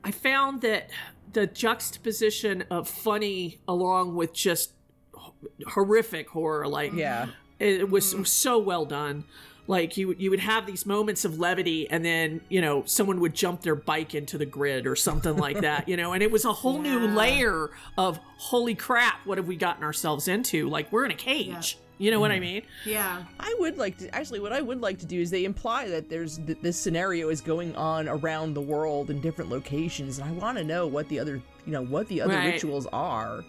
[0.03, 0.89] I found that
[1.33, 4.73] the juxtaposition of funny along with just
[5.67, 7.27] horrific horror, like Yeah.
[7.59, 9.25] it was so well done.
[9.69, 13.35] Like you, you would have these moments of levity, and then you know someone would
[13.35, 16.43] jump their bike into the grid or something like that, you know, and it was
[16.43, 20.67] a whole new layer of holy crap, what have we gotten ourselves into?
[20.67, 22.41] Like we're in a cage, you know what I mm-hmm.
[22.41, 22.61] mean?
[22.83, 23.21] Yeah.
[23.39, 24.39] I would like to actually.
[24.39, 27.39] What I would like to do is they imply that there's th- this scenario is
[27.39, 31.19] going on around the world in different locations, and I want to know what the
[31.19, 32.53] other, you know, what the other Right.
[32.53, 33.43] rituals are.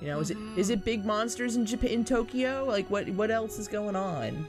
[0.00, 0.72] You know, is it is mm-hmm.
[0.72, 2.64] it big monsters in Japan, in Tokyo?
[2.66, 4.48] Like what what else is going on?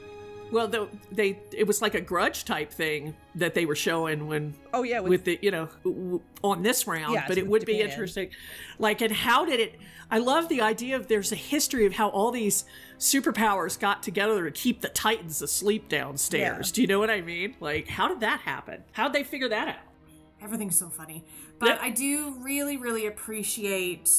[0.52, 4.54] Well, the, they it was like a grudge type thing that they were showing when
[4.72, 7.42] Oh yeah, with, with the you know w- w- on this round Yes, but it
[7.42, 8.30] with would be interesting.
[8.78, 9.78] Like and how did it
[10.10, 12.64] i love the idea of there's a history of how all these
[12.98, 16.68] superpowers got together to keep the titans asleep downstairs.
[16.68, 16.74] Yeah.
[16.74, 17.56] do you know what i mean?
[17.60, 18.84] Like how did that happen?
[18.92, 19.76] How'd they figure that out?
[20.42, 21.24] Everything's so funny.
[21.58, 21.78] But Yep.
[21.82, 24.10] i do really really appreciate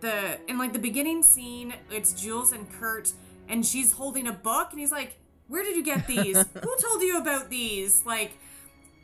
[0.00, 3.12] the in like the beginning scene it's jules and kurt
[3.48, 7.02] and she's holding a book and he's like where did you get these who told
[7.02, 8.38] you about these like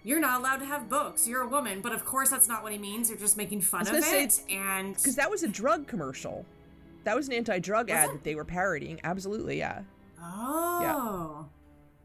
[0.05, 2.73] you're not allowed to have books you're a woman but of course that's not what
[2.73, 5.87] he means you're just making fun of say, it and because that was a drug
[5.87, 6.45] commercial.
[7.05, 8.13] That was an anti-drug ad it?
[8.13, 9.01] that they were parodying.
[9.03, 9.81] Absolutely, yeah.
[10.21, 11.47] oh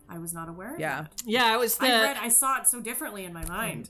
[0.10, 0.16] yeah.
[0.16, 1.04] i was not aware of Yeah.
[1.04, 1.12] that.
[1.26, 3.90] yeah it was the i read i saw it so differently in my mind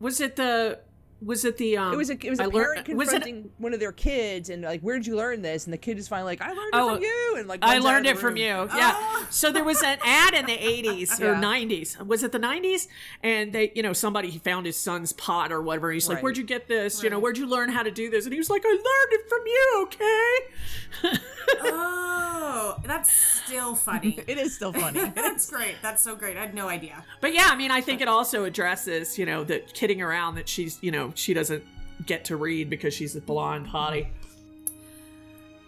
[0.00, 0.80] was it the
[1.24, 3.50] was it the um It was a it was a I parent learned- it confronting
[3.58, 5.64] one of their kids and like, where did you learn this?
[5.66, 7.78] And the kid is finally like, I learned it Oh, from you, and like I
[7.78, 8.68] learned it from you.
[8.76, 9.24] Yeah.
[9.30, 11.40] So there was an ad in the 80s or Yeah.
[11.40, 12.04] 90s.
[12.06, 12.88] Was it the 90s?
[13.22, 15.90] And they, you know, somebody found his son's pot or whatever.
[15.92, 17.02] He's like, Where'd you get this?
[17.02, 18.24] You know, where'd you learn how to do this?
[18.24, 21.18] And he was like, I learned it from you, okay?
[21.62, 22.38] oh
[22.84, 25.00] that's still funny It is still funny.
[25.14, 28.00] that's great that's so great i had no idea But yeah, I mean, I think
[28.00, 31.62] it also addresses, you know, the kidding around that she's, you know, she doesn't
[32.06, 34.08] get to read because she's a blonde hottie.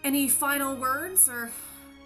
[0.02, 1.50] Any final words or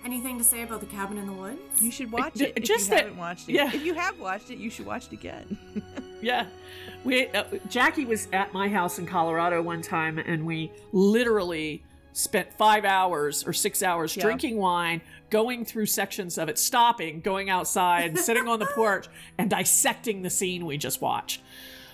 [0.04, 1.82] anything to say about the cabin in the woods?
[1.82, 2.52] You should watch J- it.
[2.56, 3.52] If just you that- haven't watched it.
[3.54, 3.74] yeah.
[3.74, 5.58] If you have watched it, you should watch it again.
[6.20, 6.46] Yeah.
[7.04, 11.84] We uh, Jackie was at my house in Colorado one time and we literally
[12.18, 14.24] spent 5 hours or 6 hours Yeah.
[14.24, 15.00] drinking wine,
[15.30, 19.06] going through sections of it, stopping, going outside, sitting on the porch
[19.38, 21.40] and dissecting the scene we just watched.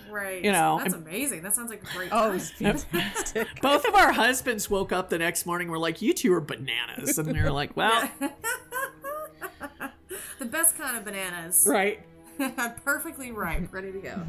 [0.09, 0.43] right.
[0.43, 1.43] you know, that's and- amazing.
[1.43, 2.09] That sounds like a great.
[2.11, 2.35] oh, time.
[2.37, 3.47] it's fantastic.
[3.61, 7.17] Both of our husbands woke up the next morning were like, "You two are bananas."
[7.19, 8.09] And we were like, "Well,
[10.39, 11.67] the best kind of bananas.
[11.69, 11.99] right."
[12.83, 14.23] Perfectly ripe, ready to go.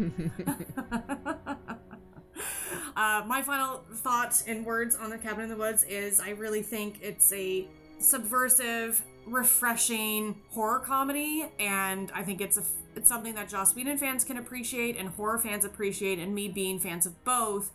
[2.96, 6.62] Uh, my final thoughts and words on the cabin in the woods is I really
[6.62, 12.62] think it's a subversive, refreshing horror comedy, and I think it's a
[12.94, 16.78] it's something that Joss Whedon fans can appreciate and horror fans appreciate, and me being
[16.78, 17.70] fans of both.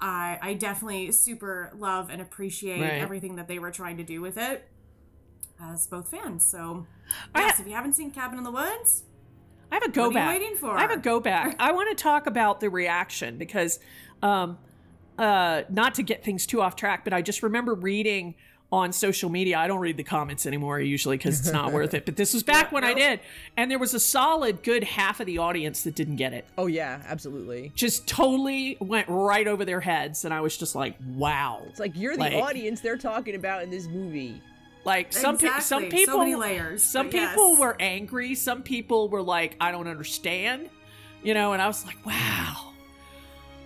[0.00, 2.92] I I definitely super love and appreciate Right.
[3.02, 4.66] everything that they were trying to do with it
[5.60, 6.44] as both fans.
[6.44, 6.86] So,
[7.34, 9.04] I- yes, if you haven't seen Cabin in the Woods,
[9.70, 10.28] I I have a go What are you back.
[10.40, 10.76] waiting for?
[10.76, 11.56] I have a go back.
[11.58, 13.78] I want to talk about the reaction because,
[14.22, 14.58] um,
[15.18, 18.34] uh, not to get things too off track, but I just remember reading
[18.72, 19.56] on social media.
[19.56, 22.04] I don't read the comments anymore usually because it's not worth it.
[22.04, 23.20] But this was back when I did,
[23.56, 26.44] and there was a solid good half of the audience that didn't get it.
[26.58, 27.70] Oh yeah, absolutely.
[27.76, 31.92] Just totally went right over their heads, and I was just like, "Wow!" It's like
[31.94, 34.40] you're the Like- audience they're talking about in this movie.
[34.84, 35.90] Like some pe- some Exactly.
[35.90, 37.30] So people, many layers, Some but yes.
[37.30, 38.34] people were angry.
[38.34, 40.68] Some people were like, "I don't understand,"
[41.22, 41.52] you know.
[41.52, 42.72] And I was like, "Wow."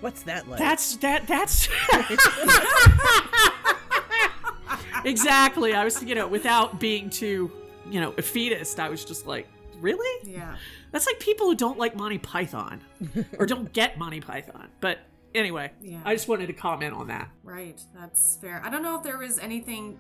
[0.01, 0.59] What's that like?
[0.59, 1.27] That's that.
[1.27, 1.69] That's
[5.05, 5.75] exactly.
[5.75, 7.51] I was, you know, without being too,
[7.91, 8.79] you know, effeitist.
[8.79, 9.47] I was just like,
[9.81, 10.31] really?
[10.31, 10.57] Yeah.
[10.93, 12.81] That's like people who don't like Monty Python
[13.39, 14.69] or don't get Monty Python.
[14.81, 14.99] But
[15.35, 16.01] anyway, Yeah.
[16.05, 17.29] I just wanted to comment on that.
[17.45, 18.63] Right, that's fair.
[18.65, 19.99] I don't know if there was anything.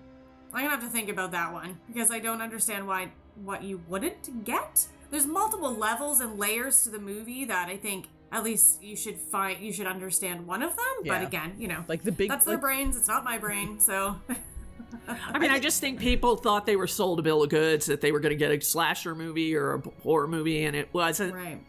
[0.52, 3.10] I'm gonna have to think about that one because I don't understand why
[3.42, 4.86] what you wouldn't get.
[5.10, 9.16] There's multiple levels and layers to the movie that I think at least you should
[9.18, 9.60] find.
[9.60, 10.84] You should understand one of them.
[11.04, 11.18] Yeah.
[11.18, 12.96] But again, you know, like the big that's their like, brains.
[12.96, 13.80] It's not my brain.
[13.80, 14.16] So
[15.08, 18.00] I mean, I just think people thought they were sold a bill of goods that
[18.00, 21.34] they were going to get a slasher movie or a horror movie, and it wasn't.
[21.34, 21.60] right.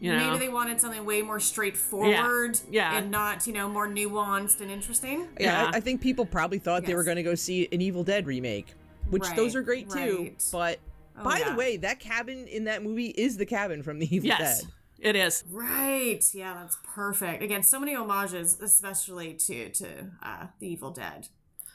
[0.00, 2.96] You know, Maybe they wanted something way more straightforward Yeah.
[2.96, 5.26] and not, you know, more nuanced and interesting.
[5.40, 5.70] Yeah, Yeah.
[5.74, 8.24] I, I think people probably thought they were going to go see an Evil Dead
[8.24, 8.74] remake,
[9.10, 10.18] which those are great too.
[10.18, 10.44] right.
[10.52, 10.78] But
[11.18, 11.50] Oh, by yeah.
[11.50, 14.70] the way, that cabin in that movie is the cabin from the Evil yes, Dead.
[14.98, 15.44] It is.
[15.48, 16.20] Right.
[16.32, 17.42] Yeah, that's perfect.
[17.42, 19.86] Again, so many homages, especially to to
[20.22, 21.28] uh, the Evil Dead.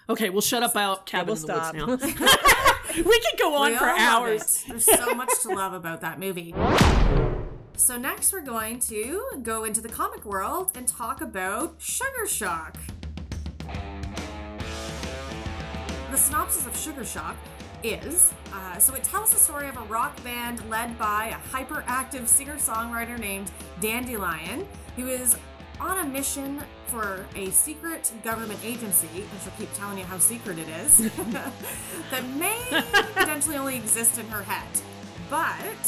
[0.09, 1.75] Okay, we'll shut up about Cabin we'll in the stop.
[1.87, 2.25] Woods now.
[2.95, 4.65] we could go on We for hours.
[4.67, 6.53] There's so much to love about that movie.
[7.77, 12.75] So next we're going to go into the comic world and talk about Sugarshock.
[16.11, 17.35] The synopsis of Sugarshock
[17.83, 22.27] is uh, so it tells the story of a rock band led by a hyperactive
[22.27, 25.35] singer songwriter named Dandelion, who is
[25.79, 30.59] on a mission for a secret government agency, and she'll keep telling you how secret
[30.59, 30.97] it is,
[32.11, 32.59] that may
[33.15, 34.67] potentially only exist in her head.
[35.29, 35.87] But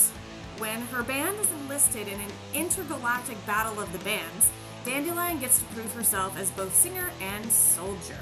[0.58, 4.52] when her band is enlisted in an intergalactic battle of the bands,
[4.86, 8.20] Dandelion gets to prove herself as both singer and soldier.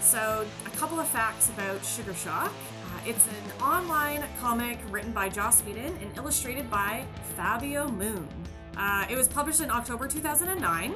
[0.00, 0.46] So,
[0.78, 2.46] couple of facts about Sugarshock.
[2.46, 2.50] Uh,
[3.04, 7.04] it's an online comic written by Joss Whedon and illustrated by
[7.36, 8.28] Fabio Moon.
[8.76, 10.94] Uh, it was published in October 2009.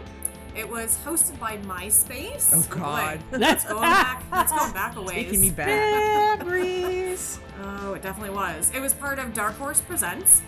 [0.54, 2.50] It was hosted by MySpace.
[2.52, 3.18] Oh, God.
[3.32, 4.22] Boy, that's going back.
[4.30, 5.24] That's going back a ways.
[5.24, 6.38] Taking me back.
[6.38, 7.40] Memories.
[7.64, 8.72] Oh, it definitely was.
[8.74, 10.42] It was part of Dark Horse Presents,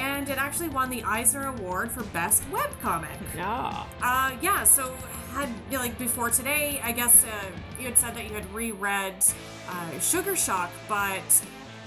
[0.00, 3.18] and it actually won the Eisner Award for Best Webcomic.
[3.36, 3.84] yeah.
[4.02, 4.94] Uh, yeah, so
[5.32, 7.28] had, you know, like before today, I guess uh,
[7.78, 9.14] you had said that you had reread
[9.68, 11.22] uh, Sugarshock, but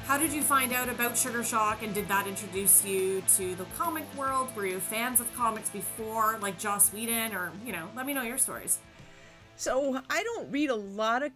[0.06, 4.04] how did you find out about Sugarshock and did that introduce you to the comic
[4.16, 4.56] world?
[4.56, 8.22] Were you fans of comics before, like Joss Whedon, or, you know, let me know
[8.22, 8.78] your stories.
[9.56, 11.32] So I don't read a lot of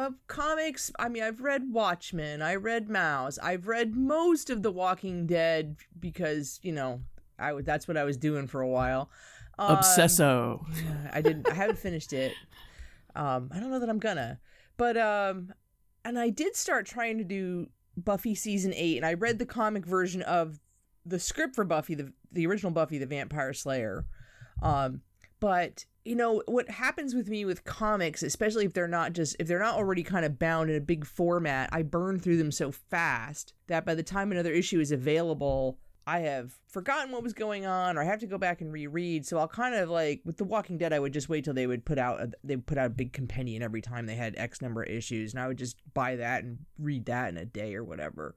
[0.00, 0.90] of comics.
[0.98, 5.76] I mean, I've read Watchmen, I read Maus, I've read most of The Walking Dead
[5.98, 7.02] because you know
[7.38, 9.10] I that's what I was doing for a while.
[9.58, 10.64] Um, Obsesso.
[11.12, 11.48] I didn't.
[11.48, 12.32] I haven't finished it.
[13.14, 14.40] Um, I don't know that I'm gonna,
[14.76, 15.52] but um,
[16.04, 19.84] and I did start trying to do Buffy season eight, and I read the comic
[19.84, 20.60] version of
[21.04, 24.06] the script for Buffy, the the original Buffy the Vampire Slayer.
[24.62, 25.02] Um,
[25.40, 29.46] but you know what happens with me with comics, especially if they're not just if
[29.46, 32.72] they're not already kind of bound in a big format, I burn through them so
[32.72, 37.66] fast that by the time another issue is available, I have forgotten what was going
[37.66, 39.26] on, or I have to go back and reread.
[39.26, 41.66] So I'll kind of like with The Walking Dead, I would just wait till they
[41.66, 44.62] would put out a, they put out a big compendium every time they had X
[44.62, 47.74] number of issues, and I would just buy that and read that in a day
[47.74, 48.34] or whatever.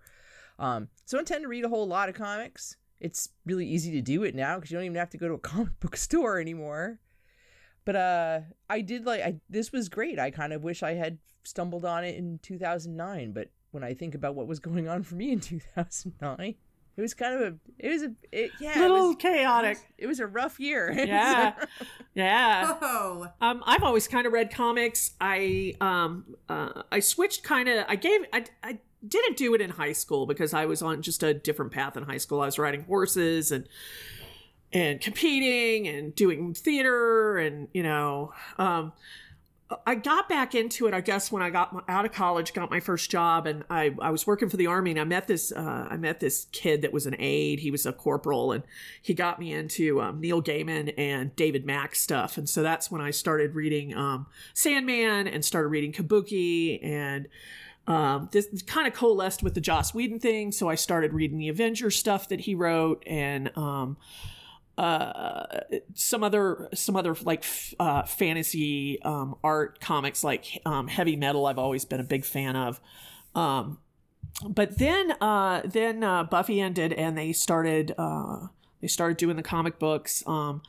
[0.59, 2.75] Um, so I tend to read a whole lot of comics.
[2.99, 5.33] It's really easy to do it now because you don't even have to go to
[5.33, 6.99] a comic book store anymore.
[7.85, 10.19] But uh, I did like I this was great.
[10.19, 13.31] I kind of wish I had stumbled on it in 2009.
[13.33, 16.55] But when I think about what was going on for me in 2009,
[16.95, 19.77] it was kind of a it was a it, yeah it Little was, chaotic.
[19.97, 20.91] it was a rough year.
[20.95, 21.53] Yeah.
[22.15, 22.77] Yeah.
[22.81, 25.11] Oh, Um, I've always kind of read comics.
[25.19, 27.85] I um, uh, I switched kind of.
[27.89, 28.21] I gave.
[28.31, 31.71] I, I didn't do it in high school because I was on just a different
[31.73, 32.39] path in high school.
[32.41, 33.67] I was riding horses and
[34.73, 38.33] and competing and doing theater and you know.
[38.57, 38.93] Um,
[39.87, 42.69] I got back into it, I guess, when I got my, out of college, got
[42.69, 45.51] my first job, and I, I was working for the army, and I met this
[45.51, 47.59] uh, I met this kid that was an aide.
[47.59, 48.63] He was a corporal, and
[49.01, 53.01] he got me into um, Neil Gaiman and David Mack stuff, and so that's when
[53.01, 57.27] I started reading um, Sandman and started reading Kabuki and
[57.87, 60.51] um, this kind of coalesced with the Joss Whedon thing.
[60.51, 63.97] So I started reading the Avengers stuff that he wrote and um,
[64.77, 65.45] uh,
[65.93, 71.45] some other some other like f- uh, fantasy um, art comics like um, Heavy Metal.
[71.45, 72.79] I've always been a big fan of.
[73.35, 73.77] Um,
[74.47, 78.47] but then uh, then uh, Buffy ended and they started uh,
[78.81, 80.23] they started doing the comic books.
[80.25, 80.61] Um,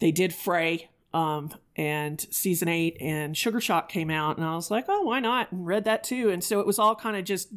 [0.00, 4.86] they did Fray um, and season eight and Sugarshock came out, and I was like,
[4.88, 5.52] oh, why not?
[5.52, 6.30] And read that too.
[6.30, 7.48] And so it was all kind of just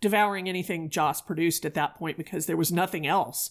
[0.00, 3.50] devouring anything Joss produced at that point because there was nothing else,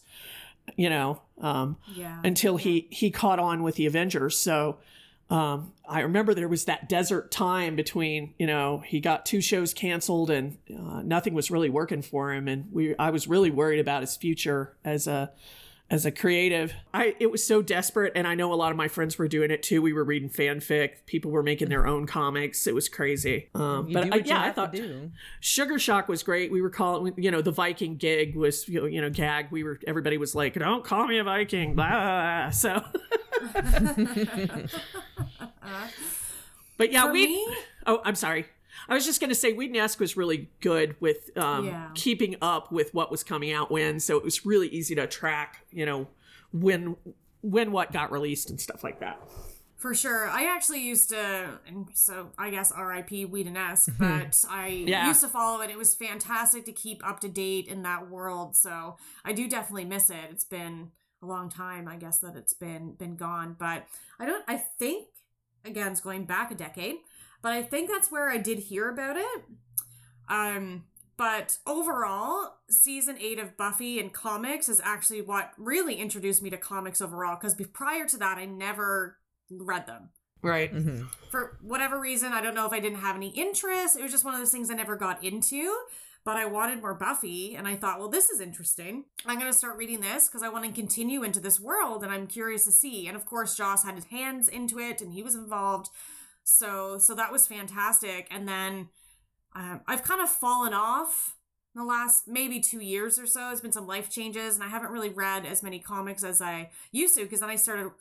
[0.75, 2.19] you know, um, Yeah.
[2.23, 4.37] until he he caught on with the Avengers.
[4.37, 4.77] So
[5.29, 9.73] um, I remember there was that desert time between, you know, he got two shows
[9.73, 13.79] canceled and uh, nothing was really working for him, and we I was really worried
[13.79, 15.31] about his future as a
[15.89, 16.73] as a creative.
[16.93, 19.51] I it was so desperate, and I know a lot of my friends were doing
[19.51, 19.81] it too.
[19.81, 22.65] We were reading fanfic, people were making their own comics.
[22.67, 23.49] It was crazy.
[23.53, 24.73] Um, You but I, yeah, I thought.
[25.41, 26.51] Sugarshock was great.
[26.51, 29.47] We were calling, you know, the Viking gig was, you know, you know, gag.
[29.51, 31.89] We were, everybody was like, "Don't call me a Viking." Blah.
[31.89, 32.49] blah, blah.
[32.51, 32.83] So,
[36.77, 37.27] but yeah, For we.
[37.27, 37.47] me-
[37.85, 38.45] Oh, I'm sorry.
[38.89, 41.89] I was just going to say Whedonesque was really good with um, Yeah.
[41.93, 45.65] keeping up with what was coming out when, so it was really easy to track,
[45.71, 46.07] you know,
[46.51, 46.95] when
[47.41, 49.19] when what got released and stuff like that.
[49.75, 50.29] For sure.
[50.29, 55.07] I actually used to, and so I guess RIP Whedonesque, but I Yeah.
[55.07, 55.69] used to follow it.
[55.69, 58.55] It was fantastic to keep up to date in that world.
[58.55, 58.95] So
[59.25, 60.29] I do definitely miss it.
[60.31, 63.57] It's been a long time, I guess, that it's been been gone.
[63.59, 63.85] But
[64.19, 64.45] I don't.
[64.47, 65.07] I think
[65.65, 66.95] again, it's going back a decade,
[67.43, 69.43] but I think that's where I did hear about it.
[70.27, 70.85] Um.
[71.15, 76.57] But overall, season eight of Buffy and comics is actually what really introduced me to
[76.57, 77.35] comics overall.
[77.39, 79.19] Because prior to that, I never
[79.51, 80.09] read them
[80.41, 80.73] Right.
[80.73, 81.07] Mhm.
[81.29, 82.33] for whatever reason.
[82.33, 83.95] I don't know if I didn't have any interest.
[83.95, 85.71] It was just one of those things I never got into.
[86.25, 89.05] But I wanted more Buffy, and I thought, well, this is interesting.
[89.25, 92.11] I'm going to start reading this because I want to continue into this world, and
[92.11, 93.07] I'm curious to see.
[93.07, 95.89] And of course, Joss had his hands into it, and he was involved.
[96.43, 98.27] So, so that was fantastic.
[98.31, 98.89] And then
[99.55, 101.35] um, I've kind of fallen off
[101.75, 103.51] in the last maybe two years or so.
[103.51, 106.69] It's been some life changes, and I haven't really read as many comics as I
[106.91, 107.91] used to because then I started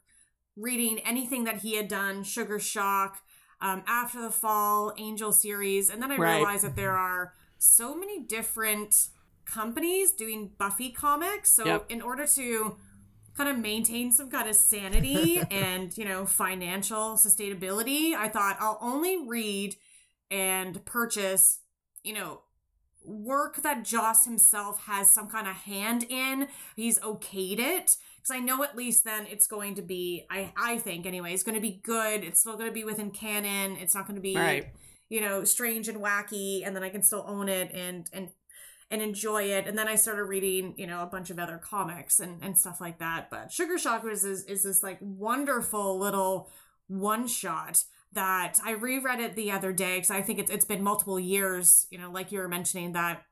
[0.57, 3.14] reading anything that he had done, Sugarshock,
[3.61, 6.36] um, After the Fall, Angel series, and then I Right.
[6.36, 9.09] realized that there are so many different
[9.45, 11.53] companies doing Buffy comics.
[11.53, 11.86] So Yep.
[11.90, 12.76] in order to
[13.37, 18.78] kind of maintain some kind of sanity and you know financial sustainability, I thought I'll
[18.80, 19.76] only read
[20.30, 21.61] and purchase,
[22.03, 22.41] you know,
[23.05, 26.49] work that Joss himself has some kind of hand in.
[26.76, 30.24] He's okayed it because I know at least then it's going to be.
[30.30, 32.22] I I think anyway, it's going to be good.
[32.24, 33.76] It's still going to be within canon.
[33.76, 34.68] It's not going to be Right.
[35.09, 38.30] you know strange and wacky, and then I can still own it and and
[38.93, 39.66] and enjoy it.
[39.66, 42.78] And then I started reading, you know, a bunch of other comics and, and stuff
[42.78, 43.30] like that.
[43.30, 46.51] But Sugarshock is, is, is this like wonderful little
[46.88, 47.82] one shot
[48.12, 51.86] that I reread it the other day because I think it's, it's been multiple years,
[51.90, 53.22] you know, like you were mentioning that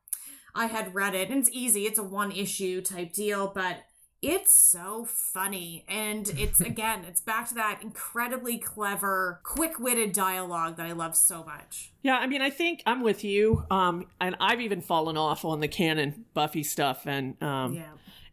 [0.54, 1.28] I had read it.
[1.28, 3.80] And it's easy, it's a one issue type deal, but
[4.22, 5.84] it's so funny.
[5.88, 11.16] And it's again, it's back to that incredibly clever, quick witted dialogue that I love
[11.16, 11.92] so much.
[12.02, 13.64] Yeah, I mean, I think I'm with you.
[13.70, 17.84] Um, and I've even fallen off on the canon Buffy stuff and um, Yeah.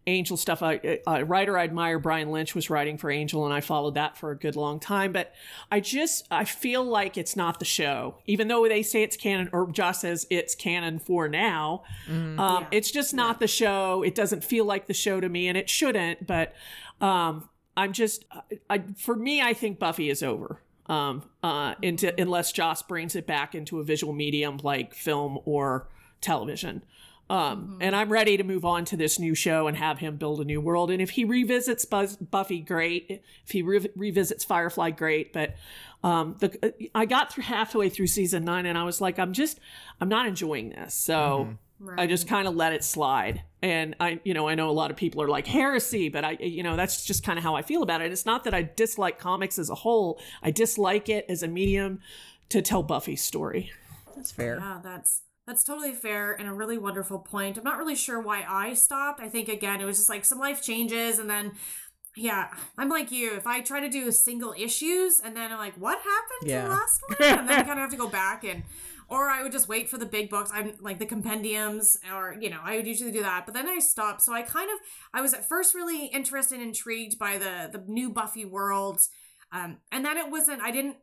[0.07, 0.63] Angel stuff.
[0.63, 4.17] I, a writer I admire, Brian Lynch, was writing for Angel, and I followed that
[4.17, 5.11] for a good long time.
[5.11, 5.33] But
[5.69, 9.49] I just I feel like it's not the show, even though they say it's canon,
[9.51, 11.83] or Joss says it's canon for now.
[12.09, 12.67] Um, Yeah.
[12.71, 14.01] It's just not the show.
[14.01, 16.25] It doesn't feel like the show to me, and it shouldn't.
[16.25, 16.53] But
[17.01, 18.25] um, I'm just,
[18.69, 20.61] I, for me, I think Buffy is over.
[20.87, 25.89] Um, uh, into unless Joss brings it back into a visual medium like film or
[26.21, 26.81] television.
[27.29, 30.39] Um, and I'm ready to move on to this new show and have him build
[30.39, 30.91] a new world.
[30.91, 33.21] And if he revisits Buzz, Buffy, great.
[33.43, 35.33] If he re- revisits Firefly, great.
[35.33, 35.55] But
[36.03, 39.59] um, the I got through halfway through season nine, and I was like, I'm just,
[39.99, 40.93] I'm not enjoying this.
[40.93, 41.57] So
[41.97, 43.43] I just kind of let it slide.
[43.61, 46.31] And I, you know, I know a lot of people are like heresy, but I,
[46.39, 48.11] you know, that's just kind of how I feel about it.
[48.11, 50.19] It's not that I dislike comics as a whole.
[50.41, 51.99] I dislike it as a medium
[52.49, 53.71] to tell Buffy's story.
[54.15, 54.57] That's fair.
[54.59, 57.57] Yeah, that's that's totally fair and a really wonderful point.
[57.57, 59.21] I'm not really sure why I stopped.
[59.21, 61.53] I think again it was just like some life changes and then
[62.17, 63.35] yeah, I'm like you.
[63.35, 66.67] If I try to do single issues and then I'm like, what happened to the
[66.67, 67.39] last one?
[67.39, 68.63] And then I kind of have to go back and
[69.09, 70.51] or I would just wait for the big books.
[70.53, 73.45] I'm like the compendiums or you know, I would usually do that.
[73.45, 74.21] But then I stopped.
[74.23, 74.79] So I kind of
[75.13, 78.99] I was at first really interested and intrigued by the the new Buffy world.
[79.51, 80.97] Um and then it wasn't I didn't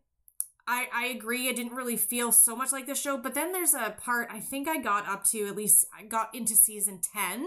[0.67, 1.49] I, I agree.
[1.49, 4.41] It didn't really feel so much like the show, but then there's a part I
[4.41, 7.47] think I got up to at least I got into season ten,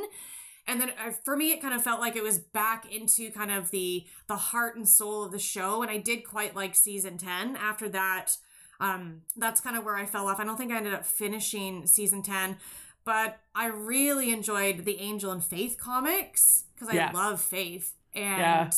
[0.67, 3.51] and then uh, for me it kind of felt like it was back into kind
[3.51, 7.17] of the the heart and soul of the show, and I did quite like season
[7.17, 7.55] ten.
[7.55, 8.37] After that,
[8.79, 10.39] um, that's kind of where I fell off.
[10.39, 12.57] I don't think I ended up finishing season ten,
[13.03, 17.11] but I really enjoyed the Angel and Faith comics because I Yeah.
[17.13, 18.39] love Faith and.
[18.39, 18.69] Yeah.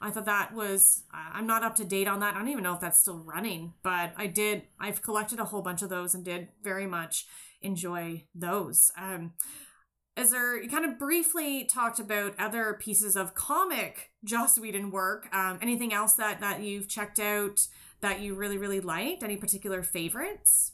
[0.00, 2.34] I thought that was I'm not up to date on that.
[2.34, 5.62] I don't even know if that's still running, but I did I've collected a whole
[5.62, 7.26] bunch of those and did very much
[7.62, 8.90] enjoy those.
[8.96, 9.32] Um
[10.16, 15.28] as there you kind of briefly talked about other pieces of comic Joss Whedon work.
[15.32, 17.66] Um anything else that that you've checked out
[18.00, 19.22] that you really really liked?
[19.22, 20.72] Any particular favorites?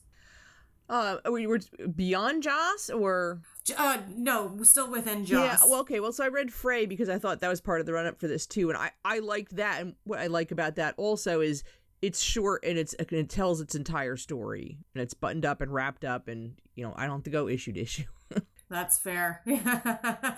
[0.89, 1.61] Uh, we were
[1.95, 3.41] beyond Joss or
[3.77, 5.63] Uh no, still within Joss.
[5.63, 6.01] Yeah, well, okay.
[6.01, 8.19] Well, so I read Fray because I thought that was part of the run up
[8.19, 9.81] for this too, and I I liked that.
[9.81, 11.63] And what I like about that also is
[12.01, 15.73] it's short and it's and it tells its entire story and it's buttoned up and
[15.73, 18.05] wrapped up, and you know I don't have to go issue to issue.
[18.69, 19.43] That's fair.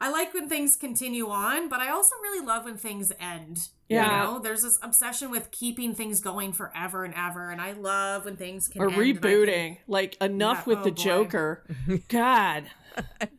[0.00, 3.68] I like when things continue on, but I also really love when things end.
[3.88, 4.04] Yeah.
[4.04, 8.24] You know, there's this obsession with keeping things going forever and ever, and I love
[8.24, 9.78] when things can or end and I can- rebooting.
[9.86, 11.02] Like enough Yeah, with oh the boy.
[11.02, 11.64] Joker.
[12.08, 12.64] God,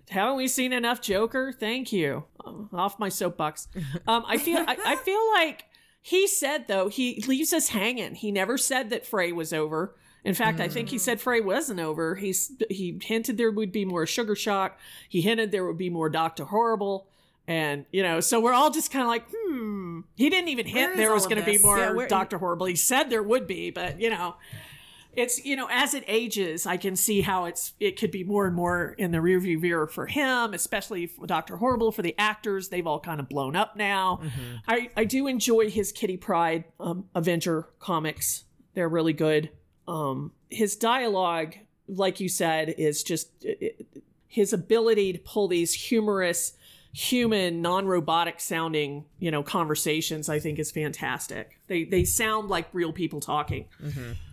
[0.09, 1.51] haven't we seen enough Joker?
[1.51, 2.23] Thank you.
[2.45, 3.67] Oh, off my soapbox.
[4.07, 4.59] Um, I feel.
[4.67, 5.65] I, I feel like
[6.01, 8.15] he said though he leaves us hanging.
[8.15, 9.95] He never said that Fray was over.
[10.25, 10.71] In fact, I Mm.
[10.71, 12.15] think he said Fray wasn't over.
[12.15, 14.71] He's he hinted there would be more Sugarshock.
[15.07, 17.07] He hinted there would be more Doctor Horrible.
[17.47, 20.01] And you know, so we're all just kind of like, hmm.
[20.15, 22.65] He didn't even hint there was going to be more Yeah, Doctor Horrible.
[22.65, 24.35] He said there would be, but you know,
[25.13, 28.45] it's you know as it ages i can see how it's it could be more
[28.47, 32.67] and more in the rearview mirror for him especially for dr horrible for the actors
[32.67, 34.19] they've all kind of blown up now
[34.67, 39.51] i i do enjoy his Kitty Pryde um, avenger comics they're really good
[39.87, 41.55] um his dialogue
[41.87, 43.57] like you said is just it-
[43.93, 46.53] it- his ability to pull these humorous
[46.93, 52.91] human non-robotic sounding you know conversations i think is fantastic they they sound like real
[52.93, 53.65] people talking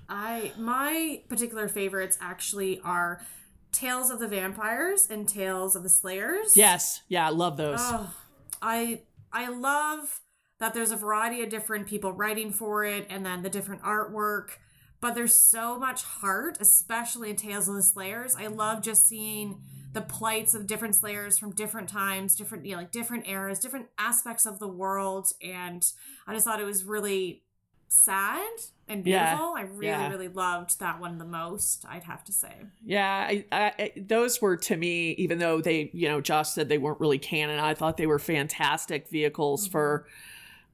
[0.09, 3.23] I my particular favorites actually are
[3.71, 6.55] Tales of the Vampires and Tales of the Slayers.
[6.55, 7.79] Yes, yeah, I love those.
[7.81, 8.15] Oh,
[8.61, 9.01] I
[9.33, 10.21] I love
[10.59, 14.59] that there's a variety of different people writing for it and then the different artwork.
[15.03, 18.37] But there's so much heart, especially in Tales of the Slayers.
[18.37, 19.61] I love just seeing
[19.93, 23.89] the plights of different slayers from different times, different you know, like different eras, different
[23.99, 25.33] aspects of the world.
[25.43, 25.85] And
[26.27, 27.43] I just thought it was really
[27.89, 28.49] sad
[28.89, 29.55] and Yeah, beautiful.
[29.57, 30.09] I really, yeah.
[30.09, 32.55] really loved that one the most, I'd have to say.
[32.85, 36.79] yeah, I, I, those were to me, even though they, you know, Joss said they
[36.79, 37.59] weren't really canon.
[37.59, 40.07] I thought they were fantastic vehicles for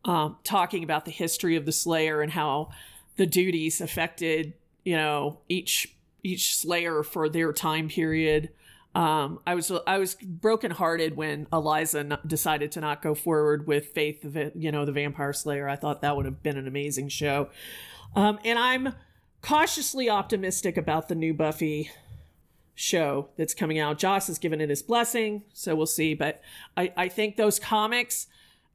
[0.04, 2.70] um, talking about the history of the Slayer and how
[3.18, 4.54] the duties affected,
[4.84, 8.50] you know, each each Slayer for their time period.
[8.94, 14.24] Um, I was I was brokenhearted when Eliza decided to not go forward with Faith,
[14.54, 15.68] you know, the Vampire Slayer.
[15.68, 17.50] I thought that would have been an amazing show,
[18.16, 18.94] um, and I'm
[19.42, 21.90] cautiously optimistic about the new Buffy
[22.74, 23.98] show that's coming out.
[23.98, 26.14] Joss has given it his blessing, so we'll see.
[26.14, 26.40] But
[26.76, 28.28] I, I think those comics,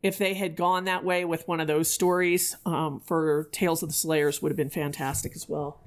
[0.03, 3.89] if they had gone that way with one of those stories um, for Tales of
[3.89, 5.79] the Slayers, would have been fantastic as well.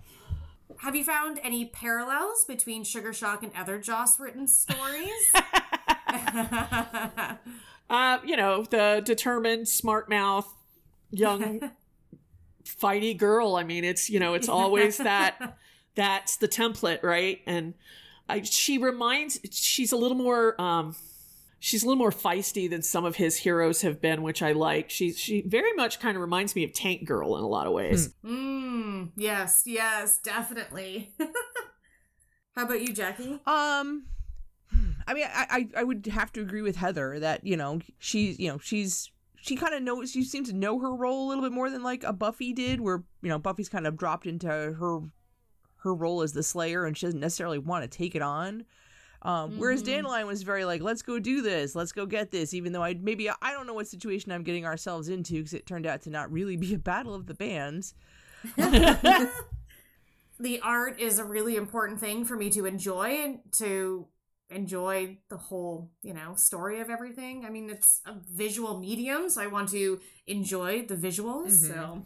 [0.78, 5.12] Have you found any parallels between Sugarshock and other Joss written stories?
[7.88, 10.52] Uh, you know, the determined, smart mouth,
[11.10, 11.70] young,
[12.64, 13.54] fighty girl.
[13.54, 15.58] I mean, it's you know, it's always that.
[15.94, 17.40] That's the template, right?
[17.46, 17.74] And
[18.28, 19.40] I, she reminds.
[19.50, 20.60] She's a little more.
[20.60, 20.96] Um,
[21.58, 24.90] she's a little more feisty than some of his heroes have been, which I like.
[24.90, 27.72] She she very much kind of reminds me of Tank Girl in a lot of
[27.72, 28.14] ways.
[28.24, 31.14] Mm, yes, yes, definitely.
[32.56, 33.40] How about you, Jackie?
[33.46, 34.06] Um,
[35.06, 38.38] I mean, I, I I would have to agree with Heather that you know she's
[38.38, 41.44] you know she's she kind of knows she seems to know her role a little
[41.44, 44.48] bit more than like a Buffy did, where you know Buffy's kind of dropped into
[44.48, 45.02] her
[45.78, 48.64] her role as the Slayer and she doesn't necessarily want to take it on.
[49.26, 52.72] Um, Whereas Dandelion was very like, let's go do this, let's go get this, even
[52.72, 55.84] though I maybe I don't know what situation I'm getting ourselves into because it turned
[55.84, 57.94] out to not really be a battle of the bands.
[60.38, 64.06] The art is a really important thing for me to enjoy and to
[64.50, 67.44] enjoy the whole, you know, story of everything.
[67.46, 71.52] I mean, it's a visual medium, so I want to enjoy the visuals.
[71.52, 72.04] So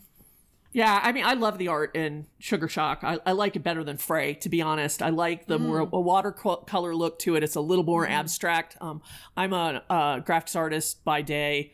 [0.73, 3.03] Yeah, I mean, I love the art in Sugarshock.
[3.03, 5.03] I, I like it better than Fray, to be honest.
[5.03, 7.43] I like the more a watercolor look to it.
[7.43, 8.77] It's a little more abstract.
[8.81, 9.03] Um,
[9.37, 11.73] I'm a, uh graphics artist by day.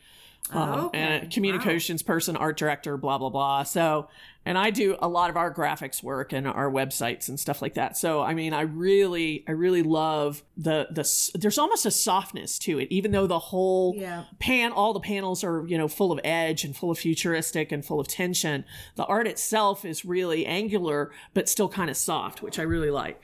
[0.52, 1.26] Um, Okay, and wow.
[1.28, 3.62] a communications person, art director, blah blah blah.
[3.64, 4.08] So,
[4.44, 7.74] and I do a lot of our graphics work and our websites and stuff like
[7.74, 7.96] that.
[7.96, 11.02] So, I mean, I really, I really love the the.
[11.38, 14.24] There's almost a softness to it, even though the whole Yeah.
[14.38, 17.84] pan, all the panels are you know full of edge and full of futuristic and
[17.84, 18.64] full of tension.
[18.94, 23.20] The art itself is really angular, but still kind of soft, which I really like.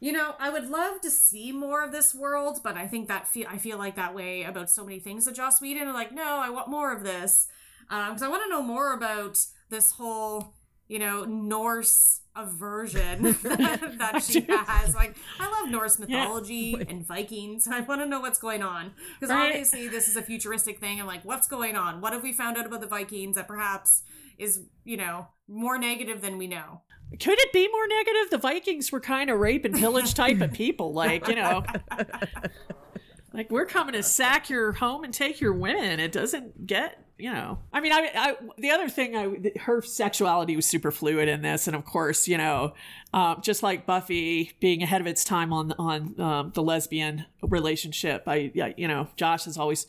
[0.00, 3.28] You know, I would love to see more of this world, but I think that
[3.28, 6.10] feel I feel like that way about so many things that Joss Whedon are like,
[6.12, 7.48] no, I want more of this,
[7.90, 9.38] um, because I want to know more about
[9.68, 10.54] this whole,
[10.88, 14.94] you know, Norse aversion that, that she has.
[14.94, 17.68] Like, I love Norse mythology and Vikings.
[17.68, 19.48] I want to know what's going on because Right.
[19.48, 20.98] obviously this is a futuristic thing.
[21.00, 22.00] I'm like, what's going on?
[22.00, 24.02] What have we found out about the Vikings that perhaps
[24.38, 26.80] is, you know, more negative than we know?
[27.18, 28.30] Could it be more negative?
[28.30, 31.64] The Vikings were kind of rape and pillage type of people, like you know,
[33.32, 35.98] like we're coming to sack your home and take your women.
[35.98, 37.58] It doesn't get, you know.
[37.72, 41.66] I mean, I, I the other thing, I her sexuality was super fluid in this,
[41.66, 42.74] and of course, you know,
[43.12, 48.22] um, just like Buffy being ahead of its time on on um, the lesbian relationship.
[48.28, 49.86] I, I, you know, Joss has always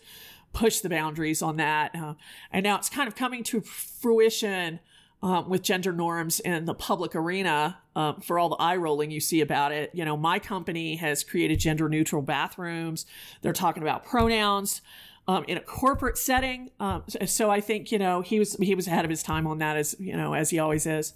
[0.54, 2.16] pushed the boundaries on that, uh,
[2.52, 4.80] and now it's kind of coming to fruition
[5.24, 9.20] um, with gender norms in the public arena um, for all the eye rolling you
[9.20, 9.92] see about it.
[9.94, 13.06] You know, my company has created gender neutral bathrooms.
[13.42, 14.82] They're talking about pronouns.
[15.28, 18.74] Um, in a corporate setting, um, so, so I think you know he was he
[18.74, 21.14] was ahead of his time on that as you know as he always is.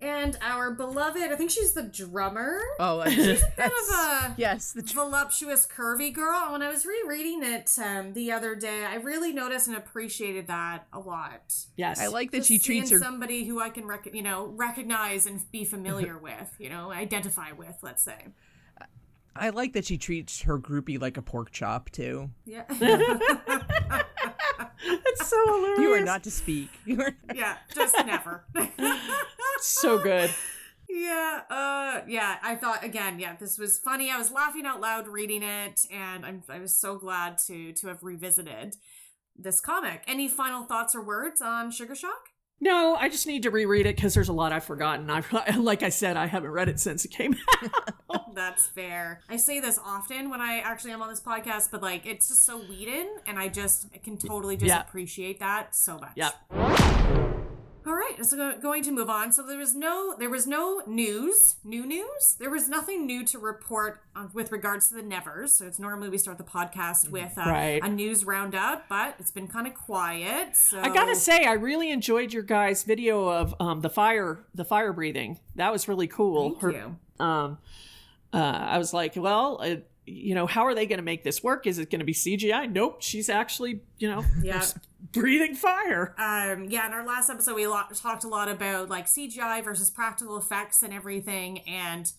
[0.00, 2.60] And our beloved, I think she's the drummer.
[2.78, 6.52] Oh, Kind of a yes, the tr- voluptuous, curvy girl.
[6.52, 10.86] When I was rereading it um, the other day, I really noticed and appreciated that
[10.92, 11.52] a lot.
[11.76, 12.98] Yes, I like that Just she treats her.
[13.00, 17.50] somebody who I can rec- you know recognize and be familiar with, you know, identify
[17.52, 17.76] with.
[17.82, 18.26] Let's say,
[19.34, 22.30] I like that she treats her groupie like a pork chop too.
[22.44, 22.64] yeah,
[24.84, 25.78] it's so hilarious.
[25.80, 26.70] You are not to speak.
[26.84, 27.16] You are.
[27.34, 28.44] yeah, just never.
[29.60, 30.30] so good.
[30.88, 32.36] Yeah, uh, yeah.
[32.42, 34.10] I thought again, yeah, this was funny.
[34.10, 37.88] I was laughing out loud reading it, and I'm I was so glad to to
[37.88, 38.76] have revisited
[39.36, 40.02] this comic.
[40.06, 42.27] Any final thoughts or words on Sugarshock?
[42.60, 45.08] No, I just need to reread it because there's a lot I've forgotten.
[45.10, 48.32] I've like I said, I haven't read it since it came out.
[48.34, 49.20] That's fair.
[49.28, 52.44] I say this often when I actually am on this podcast, but like it's just
[52.44, 54.80] so Whedon, and I just I can totally just Yeah.
[54.80, 56.12] appreciate that so much.
[56.16, 57.07] Yep.
[57.88, 59.32] All right, so going to move on.
[59.32, 62.36] So there was no there was no news, new news.
[62.38, 65.52] There was nothing new to report on, with regards to the Nevers.
[65.54, 67.82] So it's normally we start the podcast with uh, Right.
[67.82, 70.54] a news roundup, but it's been kind of quiet.
[70.54, 74.66] So I gotta say, I really enjoyed your guys' video of um, the fire, the
[74.66, 75.40] fire breathing.
[75.54, 76.50] That was really cool.
[76.50, 76.96] Thank Her- you.
[77.24, 77.56] um,
[78.34, 81.42] uh, I was like, well, uh, you know, how are they going to make this
[81.42, 81.66] work?
[81.66, 82.70] Is it going to be CGI?
[82.70, 84.62] Nope, she's actually, you know, Yeah.
[85.00, 86.14] Breathing fire.
[86.18, 89.90] Um, yeah, in our last episode, we lo- talked a lot about like CGI versus
[89.90, 91.60] practical effects and everything.
[91.60, 92.10] And,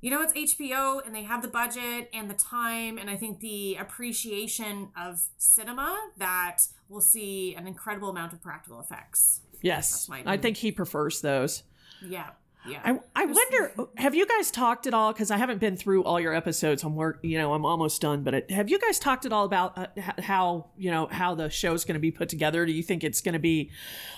[0.00, 2.98] you know, it's HBO and they have the budget and the time.
[2.98, 8.80] And I think the appreciation of cinema that we'll see an incredible amount of practical
[8.80, 9.40] effects.
[9.62, 11.62] Yes, I think he prefers those.
[12.06, 12.30] Yeah.
[12.66, 12.80] Yeah.
[12.84, 15.12] I, I wonder, have you guys talked at all?
[15.12, 16.82] Because I haven't been through all your episodes.
[16.82, 18.22] I'm work, you know, I'm almost done.
[18.22, 19.86] But it, have you guys talked at all about uh,
[20.22, 22.64] how you know how the show's going to be put together?
[22.64, 23.70] Do you think it's going to be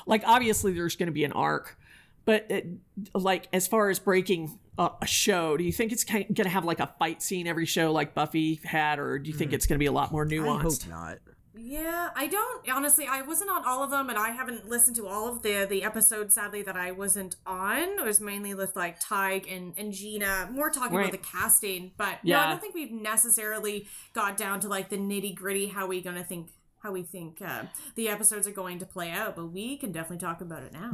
[0.06, 1.76] like obviously there's going to be an arc,
[2.24, 2.66] but it,
[3.14, 6.64] like as far as breaking a, a show, do you think it's going to have
[6.64, 9.76] like a fight scene every show like Buffy had, or do you think it's going
[9.76, 10.84] to be a lot more I nuanced?
[10.84, 11.18] hope not.
[11.58, 13.06] Yeah, I don't honestly.
[13.06, 15.82] I wasn't on all of them, and I haven't listened to all of the the
[15.84, 16.34] episodes.
[16.34, 17.98] Sadly, that I wasn't on.
[17.98, 21.08] It was mainly with like Tig and and Gina, more talking Right.
[21.08, 21.92] about the casting.
[21.96, 25.68] But no, I don't think we've necessarily got down to like the nitty gritty.
[25.68, 26.50] How we gonna think?
[26.86, 27.62] How we think uh,
[27.96, 29.34] the episodes are going to play out?
[29.34, 30.92] But we can definitely talk about it now.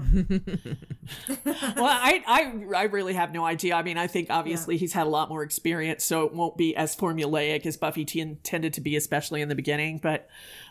[1.77, 3.75] well, I, I I really have no idea.
[3.75, 6.75] I mean, I think obviously he's had a lot more experience, so it won't be
[6.75, 9.99] as formulaic as Buffy t- tended to be, especially in the beginning.
[9.99, 10.31] But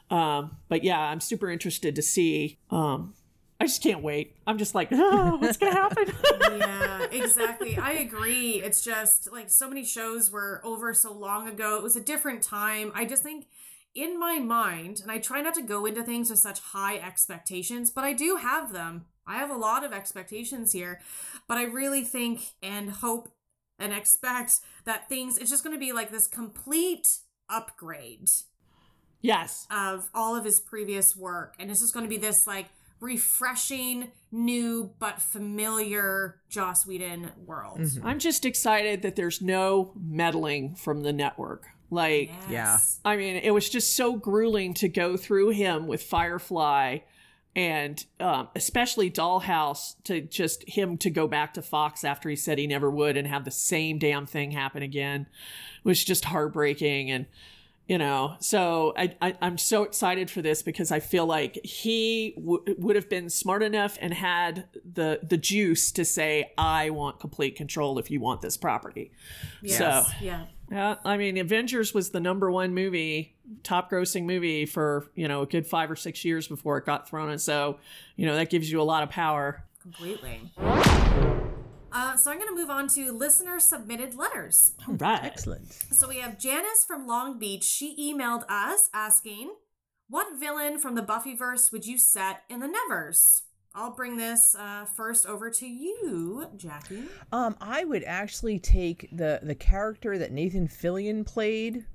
[0.10, 2.58] um, but yeah, I'm super interested to see.
[2.72, 3.14] Um,
[3.60, 4.36] I just can't wait.
[4.48, 6.12] I'm just like, oh, what's gonna happen?
[6.58, 7.78] yeah, exactly.
[7.78, 8.54] I agree.
[8.54, 11.76] It's just like so many shows were over so long ago.
[11.76, 12.92] It was a different time.
[12.96, 13.46] I just think
[13.94, 17.92] in my mind, and I try not to go into things with such high expectations,
[17.92, 19.06] but I do have them.
[19.28, 21.02] I have a lot of expectations here,
[21.48, 23.30] but I really think and hope
[23.78, 27.20] and expect that things, it's just going to be like this complete
[27.50, 28.30] upgrade
[29.22, 31.56] yes, of all of his previous work.
[31.60, 32.68] And it's just going to be this like
[33.00, 37.80] refreshing, new, but familiar Joss Whedon world.
[37.80, 38.06] Mm-hmm.
[38.06, 41.66] I'm just excited that there's no meddling from the network.
[41.92, 42.80] Like, Yeah.
[43.06, 47.00] I mean, it was just so grueling to go through him with Firefly
[47.54, 52.58] and um, especially Dollhouse to just him to go back to Fox after he said
[52.58, 55.28] he never would and have the same damn thing happen again
[55.84, 57.12] was just heartbreaking.
[57.12, 57.26] And,
[57.89, 62.36] you know, so I, I, I'm so excited for this because I feel like he
[62.38, 67.20] w- would have been smart enough and had the, the juice to say, I want
[67.20, 69.12] complete control if you want this property.
[69.66, 70.46] So, Yeah.
[70.72, 75.42] Yeah, I mean, Avengers was the number one movie, top grossing movie for, you know,
[75.42, 77.30] a good five or six years before it got thrown.
[77.30, 77.78] And so,
[78.16, 79.66] you know, that gives you a lot of power.
[79.82, 80.50] Completely.
[80.58, 84.72] Uh, so I'm going to move on to listener submitted letters.
[84.88, 85.22] All right.
[85.22, 85.74] Excellent.
[85.74, 87.66] So we have Janice from Long Beach.
[87.66, 89.56] She emailed us asking,
[90.08, 93.44] "What villain from the Buffyverse would you set in the Nevers?"
[93.74, 97.04] I'll bring this uh, first over to you, Jackie.
[97.32, 101.86] Um, I would actually take the the character that Nathan Fillion played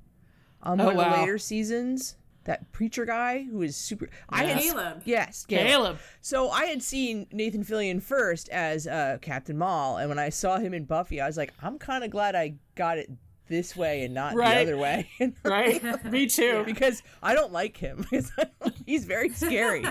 [0.63, 2.15] on Oh, one of the later seasons.
[2.45, 4.09] That preacher guy who is super.
[4.29, 5.01] I had Caleb.
[5.03, 5.97] yes, Caleb.
[6.21, 10.57] So I had seen Nathan Fillion first as uh, Captain Mal, and when I saw
[10.57, 13.09] him in Buffy, I was like, I'm kind of glad I got it
[13.47, 14.55] this way and not Right.
[14.65, 15.09] the other way,
[15.43, 16.05] Right?
[16.11, 16.63] Me too.
[16.65, 18.05] because I don't like him.
[18.85, 19.85] He's very scary.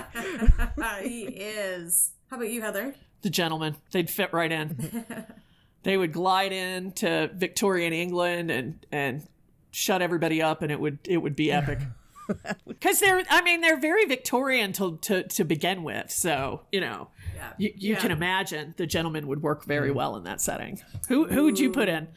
[1.03, 2.11] He is.
[2.29, 2.95] How about you, Heather?
[3.21, 3.75] The gentleman.
[3.91, 5.05] They'd fit right in.
[5.83, 9.27] they would glide into Victorian England and, and
[9.71, 11.79] shut everybody up and it would it would be epic.
[12.67, 16.11] Because they're, I mean, they're very Victorian to, to, to begin with.
[16.11, 17.53] So, you know, Yeah.
[17.57, 17.99] you, you Yeah.
[18.01, 19.95] can imagine the gentleman would work very mm.
[19.95, 20.81] well in that setting.
[21.07, 22.09] Who who would you put in?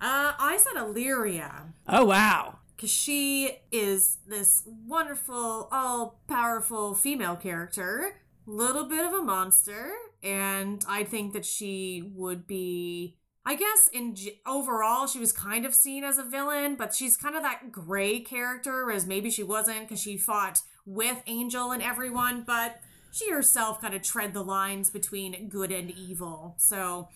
[0.00, 1.72] Uh, I said Illyria.
[1.88, 2.58] Oh wow.
[2.76, 9.92] because she is this wonderful, all powerful female character, little bit of a monster,
[10.22, 13.16] and I think that she would be.
[13.46, 17.14] I guess in g- overall, she was kind of seen as a villain, but she's
[17.16, 21.82] kind of that gray character, whereas maybe she wasn't because she fought with Angel and
[21.82, 22.80] everyone, but
[23.12, 26.54] she herself kind of tread the lines between good and evil.
[26.56, 27.08] So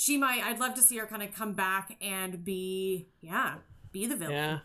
[0.00, 0.42] she might.
[0.42, 3.56] I'd love to see her kind of come back and be, yeah,
[3.92, 4.32] be the villain.
[4.32, 4.58] Yeah.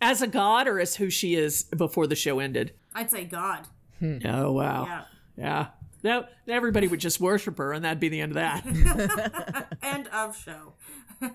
[0.00, 2.72] As a god or as who she is before the show ended?
[2.94, 3.66] I'd say God.
[4.24, 4.86] Oh wow.
[4.86, 5.02] Yeah.
[5.36, 5.66] Yeah.
[6.00, 9.76] That everybody would just worship her and that'd be the end of that.
[9.82, 10.72] End of show.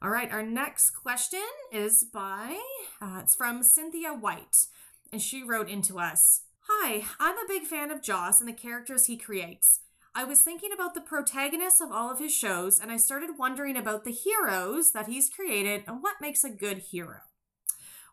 [0.00, 1.40] All right, our next question
[1.72, 2.60] is by,
[3.00, 4.66] uh, it's from Cynthia White.
[5.10, 9.06] And she wrote into us Hi, I'm a big fan of Joss and the characters
[9.06, 9.80] he creates.
[10.16, 13.76] I was thinking about the protagonists of all of his shows, and I started wondering
[13.76, 17.18] about the heroes that he's created and what makes a good hero.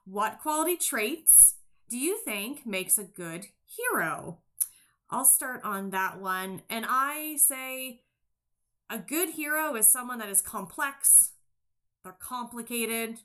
[0.04, 1.56] What quality traits
[1.90, 4.40] do you think makes a good hero?
[5.12, 6.64] I'll start on that one.
[6.72, 8.02] And I say
[8.90, 11.34] a good hero is someone that is complex,
[12.04, 13.20] they're complicated,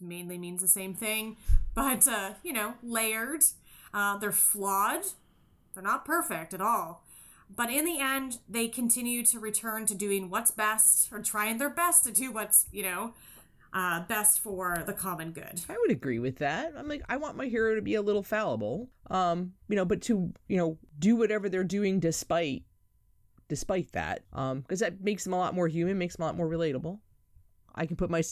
[0.00, 1.38] mainly means the same thing,
[1.74, 3.42] but, uh, you know, layered.
[3.92, 5.06] Uh, they're flawed,
[5.74, 7.05] they're not perfect at all.
[7.54, 11.70] But in the end, they continue to return to doing what's best or trying their
[11.70, 13.14] best to do what's, you know,
[13.72, 15.60] uh, best for the common good.
[15.68, 16.72] I would agree with that.
[16.76, 20.00] I'm like, I want my hero to be a little fallible, um, you know, but
[20.02, 22.62] to you know do whatever they're doing despite,
[23.48, 26.36] despite that, um, because that makes them a lot more human, makes them a lot
[26.36, 27.00] more relatable.
[27.74, 28.22] I can put my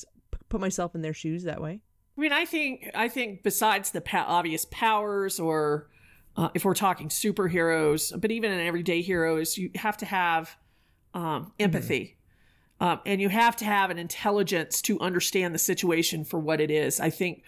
[0.48, 1.80] put myself in their shoes that way.
[2.16, 5.90] I mean, I think I think besides the pa- obvious powers, or
[6.36, 10.56] uh, if we're talking superheroes, but even in everyday heroes, you have to have
[11.14, 12.16] um, empathy,
[12.80, 16.70] um, and you have to have an intelligence to understand the situation for what it
[16.70, 17.00] is.
[17.00, 17.42] I think.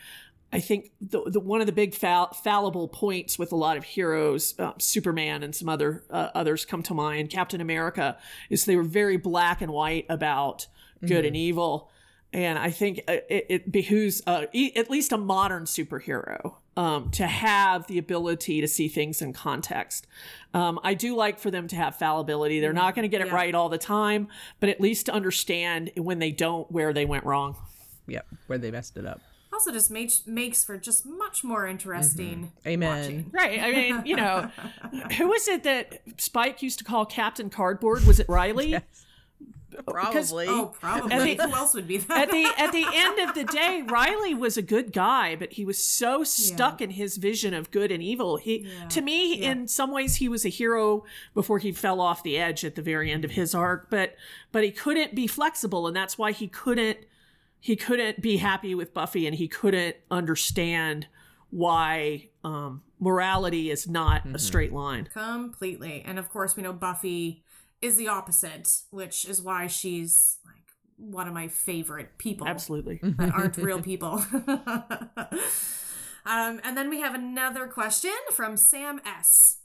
[0.53, 3.83] I think the, the one of the big fall, fallible points with a lot of
[3.83, 7.31] heroes, uh, Superman and some other uh, others come to mind.
[7.31, 8.17] Captain America
[8.49, 10.69] is they were very black and white about
[11.05, 11.91] good and evil,
[12.33, 17.11] and I think uh, it, it behooves uh, e- at least a modern superhero um,
[17.13, 20.07] to have the ability to see things in context.
[20.53, 22.61] Um, I do like for them to have fallibility.
[22.61, 23.35] They're not going to get it Yeah.
[23.35, 24.29] right all the time,
[24.61, 27.57] but at least to understand when they don't where they went wrong.
[28.07, 29.21] Yep, where they messed it up.
[29.53, 32.53] Also, just makes makes for just much more interesting.
[32.67, 32.89] Amen.
[33.01, 33.31] watching.
[33.33, 33.61] Right.
[33.63, 34.51] I mean, you know,
[35.17, 38.05] who was it that Spike used to call Captain Cardboard?
[38.07, 38.77] Was it Riley?
[39.87, 40.47] Probably.
[40.49, 41.35] Oh, probably.
[41.35, 42.29] The- Who else would be that?
[42.29, 45.65] at the at the end of the day, Riley was a good guy, but he
[45.65, 48.37] was so stuck in his vision of good and evil.
[48.37, 51.05] He to me, in some ways, he was a hero
[51.35, 53.91] before he fell off the edge at the very end of his arc.
[53.91, 54.17] But
[54.53, 56.99] but he couldn't be flexible, and that's why he couldn't
[57.61, 61.09] he couldn't be happy with Buffy, and he couldn't understand
[61.51, 65.09] why um, morality is not a straight line.
[65.13, 66.03] Completely.
[66.05, 67.45] And of course, we know Buffy
[67.83, 70.55] is the opposite, which is why she's like
[70.97, 73.01] one of my favorite people Absolutely.
[73.03, 74.25] that aren't real people.
[76.25, 79.59] um, and then we have another question from Sam S.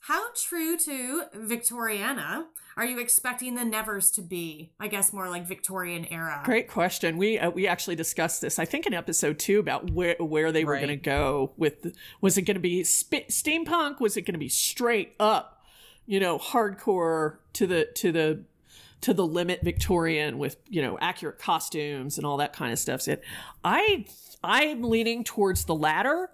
[0.00, 2.44] How true to Victoriana
[2.76, 4.70] are you expecting the Nevers to be?
[4.78, 6.42] I guess more like Victorian era.
[6.44, 7.16] Great question.
[7.16, 8.60] We uh, we actually discussed this.
[8.60, 10.86] I think in episode two about where where they were Right.
[10.86, 11.92] going to go with.
[12.20, 13.98] Was it going to be sp- steampunk?
[13.98, 15.55] Was it going to be straight up,
[16.06, 18.44] you know, hardcore to the to the
[19.02, 23.02] to the limit Victorian with you know accurate costumes and all that kind of stuff?
[23.02, 23.16] So
[23.64, 24.06] I
[24.42, 26.30] I'm leaning towards the latter.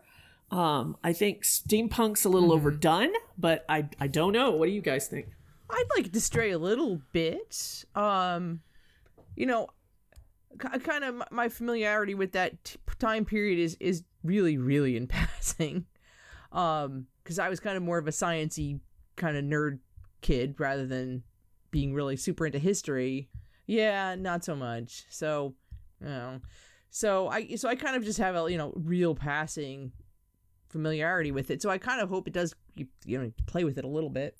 [0.51, 2.59] Um, I think steampunk's a little Mm-hmm.
[2.59, 4.51] overdone, but I I don't know.
[4.51, 5.29] What do you guys think?
[5.71, 7.85] I'd like to stray a little bit.
[7.95, 8.61] Um,
[9.35, 9.69] you know,
[10.59, 15.87] kind of my familiarity with that t- time period is is really really in passing.
[16.53, 18.81] Um, because I was kind of more of a sciency
[19.23, 19.79] kind of nerd
[20.21, 21.23] kid rather than
[21.71, 23.31] being really super into history.
[23.67, 25.05] Yeah, not so much.
[25.09, 25.55] So,
[26.01, 26.41] you know,
[26.91, 29.93] so I so I kind of just have a you know real passing
[30.71, 31.63] familiarity with it.
[31.63, 34.11] So I kind of hope it does you you know play with it a little
[34.11, 34.37] bit.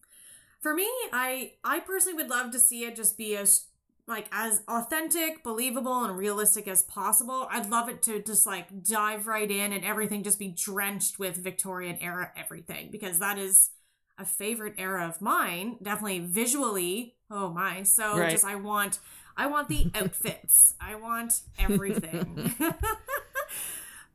[0.61, 3.67] For me, I I personally would love to see it just be as
[4.09, 7.47] like as authentic, believable, and realistic as possible.
[7.51, 11.37] I'd love it to just like dive right in and everything just be drenched with
[11.37, 13.71] Victorian era everything because that is
[14.19, 15.77] a favorite era of mine.
[15.83, 17.17] Definitely visually.
[17.31, 17.83] Oh my!
[17.83, 18.31] So Right.
[18.31, 18.99] just I want
[19.37, 20.75] I want the outfits.
[20.81, 22.55] I want everything.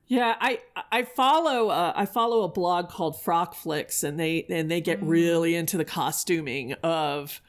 [0.10, 4.72] Yeah, I I follow uh, I follow a blog called Frock Flicks, and they and
[4.72, 4.86] they Mm.
[4.86, 7.42] get really into the costuming of,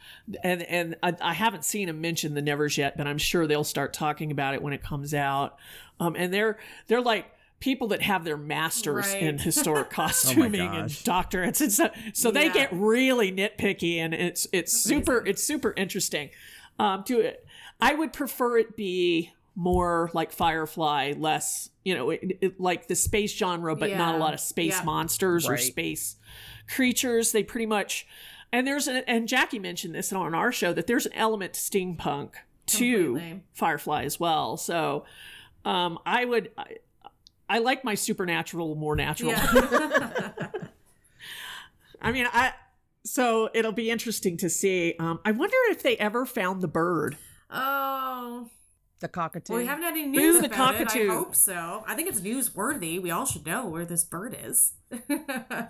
[0.42, 3.62] and and I, I haven't seen them mention the Nevers yet, but I'm sure they'll
[3.62, 5.57] start talking about it when it comes out.
[6.01, 7.26] Um, and they're they're like
[7.61, 9.23] people that have their masters Right.
[9.23, 14.73] in historic costuming and doctorates and so so they get really nitpicky, and it's it's
[14.73, 16.31] super it's super interesting.
[16.79, 17.45] Um, to it,
[17.81, 22.95] I would prefer it be more like Firefly, less you know, it, it, like the
[22.95, 24.85] space genre, but not a lot of space Yeah.
[24.85, 26.17] monsters or space
[26.73, 27.33] creatures.
[27.33, 28.07] They pretty much,
[28.53, 31.61] and there's an, and Jackie mentioned this on our show that there's an element to
[31.61, 32.35] steampunk
[32.67, 33.43] to Completely.
[33.55, 34.57] Firefly as well.
[34.57, 35.05] So,
[35.65, 36.51] um, I would.
[37.49, 39.32] I, I like my supernatural more natural.
[39.32, 40.30] yeah.
[42.03, 42.53] I mean, I
[43.05, 44.94] so it'll be interesting to see.
[44.99, 47.16] Um, I wonder if they ever found the bird.
[47.51, 48.49] oh.
[49.01, 49.53] The cockatoo.
[49.53, 50.99] Well, we haven't had any news the about cockatoo.
[50.99, 51.11] it.
[51.11, 51.84] I hope so.
[51.86, 53.01] I think it's newsworthy.
[53.01, 54.72] We all should know where this bird is.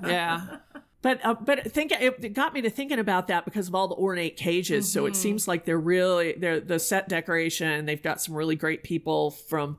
[0.02, 0.60] Yeah.
[1.02, 3.86] But uh, but think it, it got me to thinking about that because of all
[3.86, 4.90] the ornate cages.
[4.90, 7.84] So it seems like they're really they're the set decoration.
[7.84, 9.76] They've got some really great people from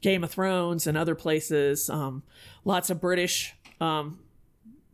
[0.00, 1.88] Game of Thrones and other places.
[1.90, 2.22] Um,
[2.64, 4.18] lots of British um,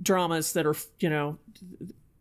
[0.01, 1.39] dramas that are you know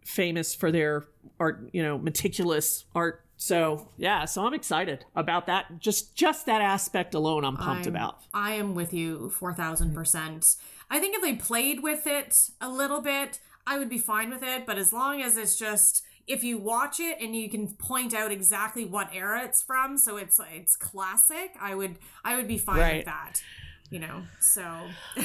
[0.06, 1.06] famous for their
[1.40, 3.26] art, you know, meticulous art.
[3.38, 5.80] So yeah, so I'm excited about that.
[5.80, 8.20] Just just that aspect alone, I'm pumped I'm- about.
[8.34, 10.58] I am with you 4000%.
[10.90, 14.44] I think if they played with it a little bit, I would be fine with
[14.44, 18.14] it, but as long as it's just if you watch it and you can point
[18.14, 22.58] out exactly what era it's from, so it's it's classic, I would I would be
[22.58, 22.96] fine Right.
[22.98, 23.42] with that.
[23.90, 24.22] You know.
[24.40, 24.64] So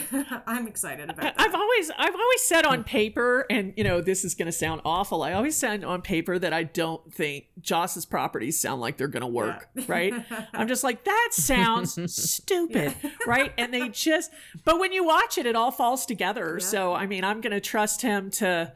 [0.46, 1.34] I'm excited about that.
[1.38, 4.80] I've always I've always said on paper, and you know this is going to sound
[4.84, 5.22] awful.
[5.22, 9.20] I always said on paper that I don't think Joss's properties sound like they're going
[9.20, 9.68] to work.
[9.86, 10.12] Right?
[10.52, 12.92] I'm just like that sounds stupid,
[13.24, 13.52] right?
[13.56, 14.32] And they just,
[14.64, 16.58] but when you watch it, it all falls together.
[16.58, 18.72] So I mean, I'm going to trust him to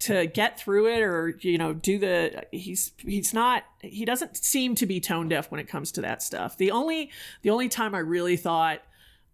[0.00, 4.74] to get through it or you know do the he's he's not he doesn't seem
[4.74, 6.56] to be tone deaf when it comes to that stuff.
[6.56, 7.10] The only
[7.42, 8.80] the only time i really thought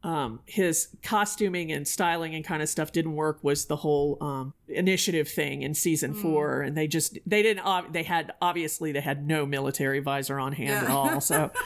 [0.02, 4.54] um, his costuming and styling and kind of stuff didn't work was the whole um,
[4.68, 6.22] initiative thing in season hmm.
[6.22, 10.38] four, and they just they didn't ob- they had obviously they had no military visor
[10.38, 11.20] on hand at all.
[11.20, 11.50] So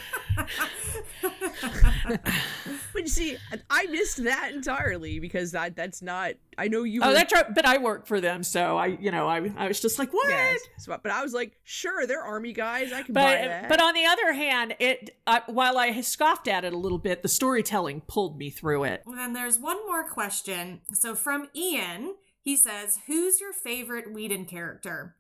[2.93, 3.37] But you see,
[3.69, 6.33] I missed that entirely because that that's not.
[6.59, 7.01] I know you.
[7.03, 7.55] oh, were, that's right.
[7.55, 10.29] But I work for them, so I you know I I was just like what.
[10.29, 10.61] Yes.
[10.79, 12.93] So, but I was like, sure, they're army guys.
[12.93, 13.69] I can buy But that.
[13.69, 17.23] but on the other hand, it I, while I scoffed at it a little bit,
[17.23, 19.03] the storytelling pulled me through it.
[19.07, 20.81] And then there's one more question.
[20.93, 22.15] So from Ian,
[22.51, 25.15] he says, "Who's your favorite Whedon character?"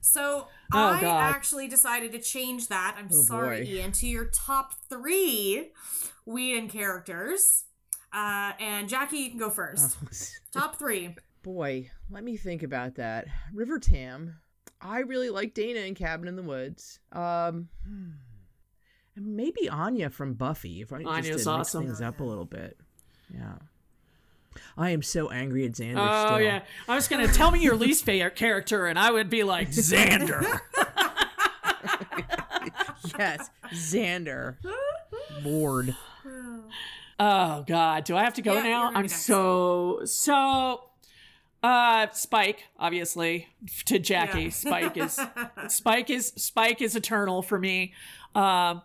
[0.00, 1.20] So Oh, I God.
[1.34, 2.96] actually decided to change that.
[2.98, 3.70] I'm Oh, sorry, boy.
[3.70, 5.72] Ian, to your top three
[6.24, 7.64] Whedon characters.
[8.12, 9.96] Uh, and Jackie, you can go first.
[10.52, 11.14] Top three.
[11.42, 13.26] Boy, let me think about that.
[13.54, 14.40] River Tam.
[14.80, 16.98] I really like Dana in Cabin in the Woods.
[17.12, 18.10] Um, hmm.
[19.14, 20.80] and maybe Anya from Buffy.
[20.80, 21.84] If I just Anya's to mix awesome.
[21.86, 22.78] things up a little bit.
[23.32, 23.58] Yeah.
[24.76, 25.96] I am so angry at Xander.
[25.98, 26.40] Oh still.
[26.40, 29.70] yeah, I was gonna tell me your least favorite character, and I would be like
[29.70, 30.60] Xander.
[33.18, 34.56] yes, Xander.
[35.42, 35.96] Lord.
[37.18, 38.86] Oh God, do I have to go Yeah, now?
[38.88, 39.22] I'm next.
[39.26, 40.84] so so.
[41.62, 43.46] Uh, Spike, obviously,
[43.84, 44.44] to Jackie.
[44.44, 44.48] Yeah.
[44.48, 45.20] Spike is
[45.68, 47.92] Spike is Spike is eternal for me.
[48.34, 48.80] Um,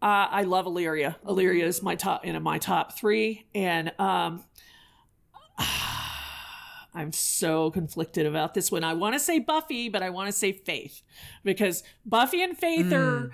[0.00, 1.16] uh, I love Illyria.
[1.26, 4.44] Illyria is my top in my top three, and um,
[6.94, 8.84] I'm so conflicted about this one.
[8.84, 11.02] I want to say Buffy, but I want to say Faith
[11.42, 13.30] because Buffy and Faith are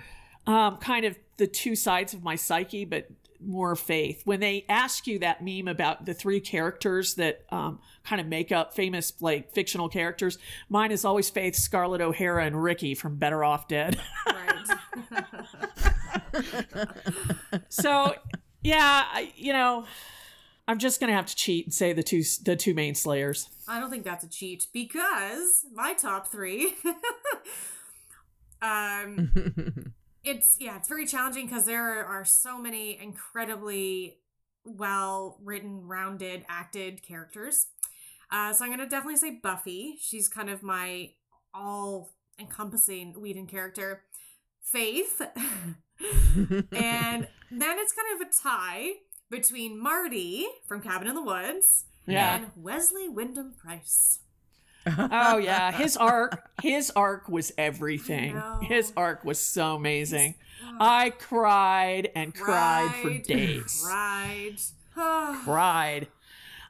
[0.47, 3.07] um, kind of the two sides of my psyche, but
[3.39, 4.21] more Faith.
[4.25, 8.51] When they ask you that meme about the three characters that um, kind of make
[8.51, 10.37] up famous like fictional characters,
[10.69, 13.99] mine is always Faith, Scarlett O'Hara, and Ricky from Better Off Dead.
[14.27, 14.65] right.
[17.69, 18.15] so
[18.61, 19.85] yeah, I, you know,
[20.67, 23.49] I'm just gonna have to cheat and say the two the two main Slayers.
[23.67, 26.75] I don't think that's a cheat because my top three.
[28.61, 29.93] um,
[30.23, 34.17] it's yeah, it's very challenging because there are so many incredibly
[34.63, 37.67] well written, rounded, acted characters.
[38.31, 39.97] Uh, so I'm gonna definitely say Buffy.
[39.99, 41.11] She's kind of my
[41.53, 44.03] all encompassing Whedon character.
[44.61, 48.91] Faith, and then it's kind of a tie
[49.31, 52.35] between Marty from Cabin in the Woods Yeah.
[52.35, 54.19] and Wesley Wyndam Pryce.
[54.85, 58.41] Oh yeah, his arc, his arc was everything.
[58.63, 60.35] His arc was so amazing.
[60.79, 63.81] I cried and cried for days.
[63.85, 64.55] Cried.
[65.43, 66.07] Cried.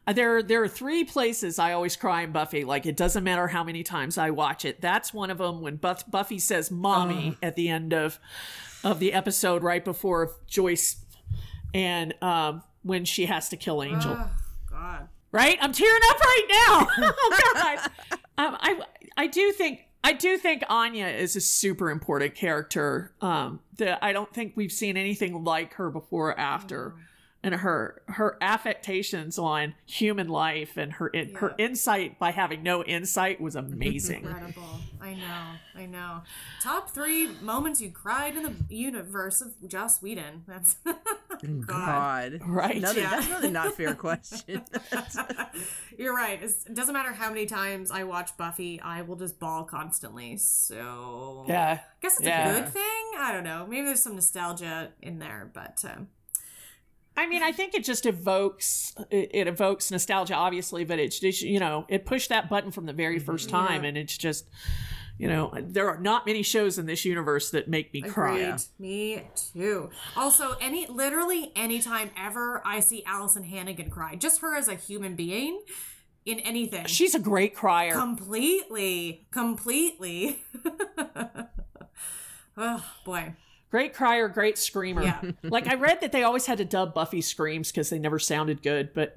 [0.06, 2.64] Uh, There, there are three places I always cry in Buffy.
[2.66, 4.82] Like it doesn't matter how many times I watch it.
[4.82, 8.20] That's one of them when Buff- Buffy says "mommy" at the end of
[8.84, 10.98] of the episode, right before Joyce,
[11.74, 14.16] and um, when she has to kill Angel.
[14.18, 14.32] oh,
[14.70, 15.08] God.
[15.32, 15.58] right?
[15.62, 16.88] I'm tearing up right now.
[17.18, 17.92] oh God.
[18.38, 18.82] Um, I
[19.18, 23.14] I do think I do think Anya is a super important character.
[23.22, 26.96] Um, that I don't think we've seen anything like her before or after.
[27.44, 32.84] And her her affectations on human life and her in, her insight by having no
[32.84, 34.26] insight was amazing.
[34.26, 34.80] Incredible.
[35.02, 35.48] I know.
[35.76, 36.22] I know.
[36.62, 40.44] Top three moments you cried in the universe of Joss Whedon.
[40.48, 41.66] That's God.
[41.66, 42.40] God.
[42.46, 42.78] Right.
[42.78, 43.10] Another, Yeah.
[43.10, 44.62] That's another not fair question.
[45.98, 46.42] You're right.
[46.44, 50.38] It's, it doesn't matter how many times I watch Buffy, I will just bawl constantly.
[50.38, 51.80] So yeah.
[51.82, 52.52] I guess it's Yeah.
[52.56, 53.12] a good thing.
[53.18, 53.66] I don't know.
[53.68, 56.08] Maybe there's some nostalgia in there, but um,
[57.18, 61.42] I mean, I think it just evokes it, it evokes nostalgia, obviously, but it's just
[61.42, 63.26] you know it pushed that button from the very mm-hmm.
[63.26, 64.48] first time, and it's just
[65.18, 68.58] you know there are not many shows in this universe that make me cry.
[68.80, 69.90] Me too.
[70.16, 75.16] Also, any literally anytime ever I see Alyson Hannigan cry, just her as a human
[75.16, 75.62] being
[76.26, 76.86] in anything.
[76.86, 77.94] She's a great crier.
[77.94, 80.44] completely, completely.
[82.58, 83.36] oh boy.
[83.72, 85.02] Great crier, great screamer.
[85.02, 85.22] Yeah.
[85.44, 88.62] like I read that they always had to dub Buffy screams because they never sounded
[88.62, 89.16] good, but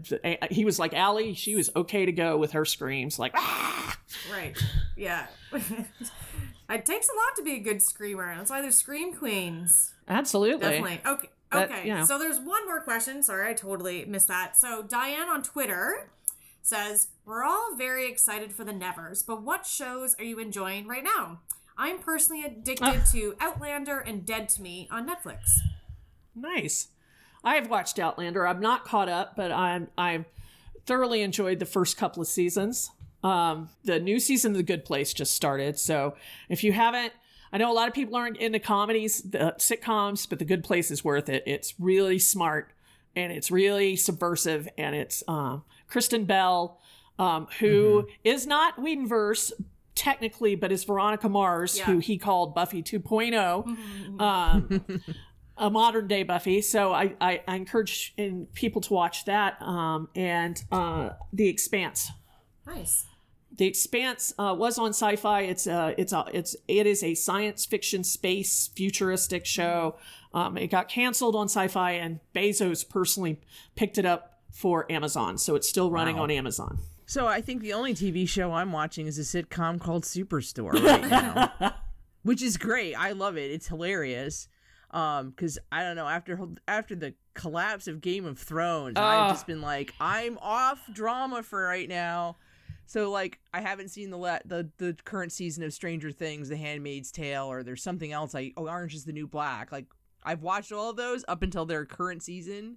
[0.51, 3.99] he was like Allie, she was okay to go with her screams, like "Ah!"
[4.33, 4.57] Right.
[4.97, 5.27] Yeah.
[5.53, 8.35] it takes a lot to be a good screamer.
[8.37, 9.93] That's why there's scream queens.
[10.09, 10.61] absolutely.
[10.61, 11.01] Definitely.
[11.05, 11.29] Okay.
[11.53, 11.87] Okay.
[11.87, 12.05] you know.
[12.05, 13.23] So there's one more question.
[13.23, 14.57] Sorry, I totally missed that.
[14.57, 16.09] So Diane on Twitter
[16.63, 21.05] says, We're all very excited for the Nevers, but what shows are you enjoying right
[21.05, 21.41] now?
[21.77, 25.59] I'm personally addicted to Outlander and Dead to Me on Netflix.
[26.35, 26.89] Nice.
[27.43, 28.47] I have watched Outlander.
[28.47, 30.25] I'm not caught up, but I'm I've
[30.87, 32.91] thoroughly enjoyed the first couple of seasons.
[33.23, 36.15] Um, the new season of The Good Place just started, so
[36.49, 37.13] if you haven't,
[37.53, 40.91] I know a lot of people aren't into comedies, the sitcoms, but The Good Place
[40.91, 41.43] is worth it.
[41.47, 42.73] It's really smart
[43.17, 46.81] and it's really subversive, and it's um, Kristen Bell,
[47.19, 49.53] um, who is not Whedonverse
[49.95, 51.85] technically, but it's Veronica Mars, Yeah.
[51.87, 54.21] who he called Buffy 2.0.
[54.21, 55.03] Um,
[55.57, 56.61] a modern day Buffy.
[56.63, 59.61] So I, I, I encourage in people to watch that.
[59.63, 62.11] Um, and uh, The Expanse.
[62.67, 63.07] Nice.
[63.57, 65.43] The Expanse uh, was on Sci-Fi.
[65.43, 69.95] It's uh, it's a, it's it is a science fiction space futuristic show.
[70.33, 73.41] Um, it got canceled on Sci-Fi, and Bezos personally
[73.77, 76.79] picked it up for Amazon, so it's still running on Amazon.
[77.07, 81.09] So I think the only TV show I'm watching is a sitcom called Superstore right
[81.09, 81.75] now,
[82.23, 82.95] which is great.
[82.95, 83.51] I love it.
[83.51, 84.49] It's hilarious.
[84.91, 86.39] Um, because I don't know after
[86.69, 91.65] after the collapse of Game of Thrones, I've just been like, I'm off drama for
[91.65, 92.37] right now.
[92.87, 96.57] So like, I haven't seen the la- the the current season of Stranger Things, The
[96.57, 98.35] Handmaid's Tale, or there's something else.
[98.35, 99.73] I oh, Orange is the New Black.
[99.73, 99.87] Like
[100.23, 102.77] I've watched all of those up until their current season,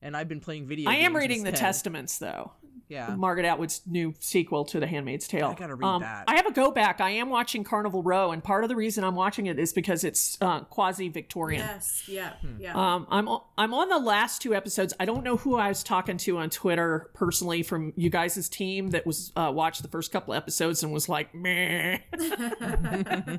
[0.00, 0.90] and I've been playing video.
[0.90, 1.52] I am reading the.
[1.52, 2.52] Testaments though.
[2.88, 3.14] Yeah.
[3.16, 5.48] Margaret Atwood's new sequel to The Handmaid's Tale.
[5.48, 6.24] I gotta read um, that.
[6.28, 7.00] I have a go back.
[7.00, 10.04] I am watching Carnival Row, and part of the reason I'm watching it is because
[10.04, 11.60] it's uh, quasi Victorian.
[11.60, 12.04] Yes.
[12.06, 12.34] Yeah.
[12.34, 12.60] Hmm.
[12.60, 12.74] Yeah.
[12.74, 14.92] Um, I'm o- I'm on the last two episodes.
[15.00, 18.90] I don't know who I was talking to on Twitter personally from you guys' team
[18.90, 21.98] that was uh, watched the first couple episodes and was like, meh.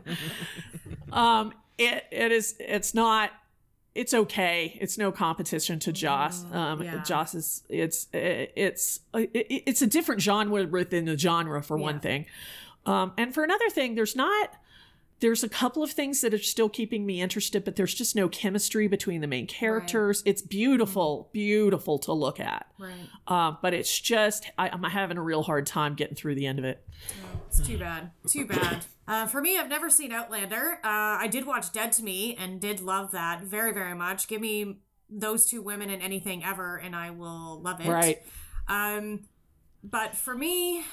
[1.12, 3.32] um, it it is it's not
[3.96, 4.78] it's okay.
[4.82, 6.46] It's no competition to Joss.
[6.52, 7.04] Um, yeah.
[7.04, 12.26] Joss is it's it's it's a different genre within the genre for one thing,
[12.86, 14.56] um, and for another thing, there's not
[15.20, 18.28] there's a couple of things that are still keeping me interested, but there's just no
[18.28, 20.22] chemistry between the main characters.
[20.26, 22.66] It's beautiful, beautiful to look at.
[22.78, 22.92] right.
[23.28, 26.60] Um, but it's just I, I'm having a real hard time getting through the end
[26.60, 26.86] of it.
[27.60, 28.12] It's too bad.
[28.28, 28.86] Too bad.
[29.08, 30.80] Uh, for me, I've never seen Outlander.
[30.84, 34.28] Uh, I did watch Dead to Me and did love that very, very much.
[34.28, 34.78] Give me
[35.10, 37.88] those two women in anything ever, and I will love it.
[37.88, 38.24] Right.
[38.68, 39.22] Um,
[39.84, 40.84] but for me,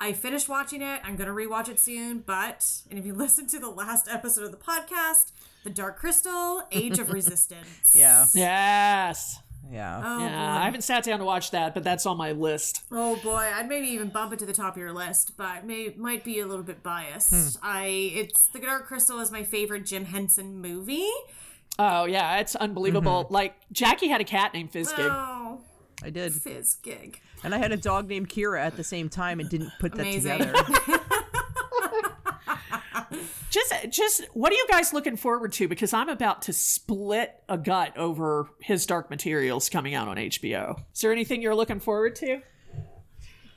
[0.00, 1.00] I finished watching it.
[1.04, 2.20] I'm gonna rewatch it soon.
[2.20, 5.32] But and if you listen to the last episode of the podcast,
[5.62, 7.92] The Dark Crystal, Age of Resistance.
[7.94, 8.26] Yeah.
[8.34, 9.38] Yes.
[9.70, 10.02] Yeah.
[10.04, 10.28] Oh yeah.
[10.28, 10.60] boy.
[10.60, 12.82] I haven't sat down to watch that, but that's on my list.
[12.90, 15.94] Oh boy, I'd maybe even bump it to the top of your list, but may
[15.96, 17.58] might be a little bit biased.
[17.58, 17.64] Hmm.
[17.64, 17.84] I
[18.14, 21.10] it's The Dark Crystal is my favorite Jim Henson movie.
[21.78, 23.24] Oh yeah, it's unbelievable.
[23.24, 23.34] Mm-hmm.
[23.34, 24.98] Like Jackie had a cat named Fizzgig.
[24.98, 25.60] Oh,
[26.02, 26.32] I did.
[26.32, 27.16] Fizzgig.
[27.44, 30.02] And I had a dog named Kira at the same time and didn't put that
[30.02, 30.38] Amazing.
[30.38, 30.64] together.
[33.52, 35.68] Just, just what are you guys looking forward to?
[35.68, 40.80] Because I'm about to split a gut over his Dark Materials coming out on HBO.
[40.94, 42.40] Is there anything you're looking forward to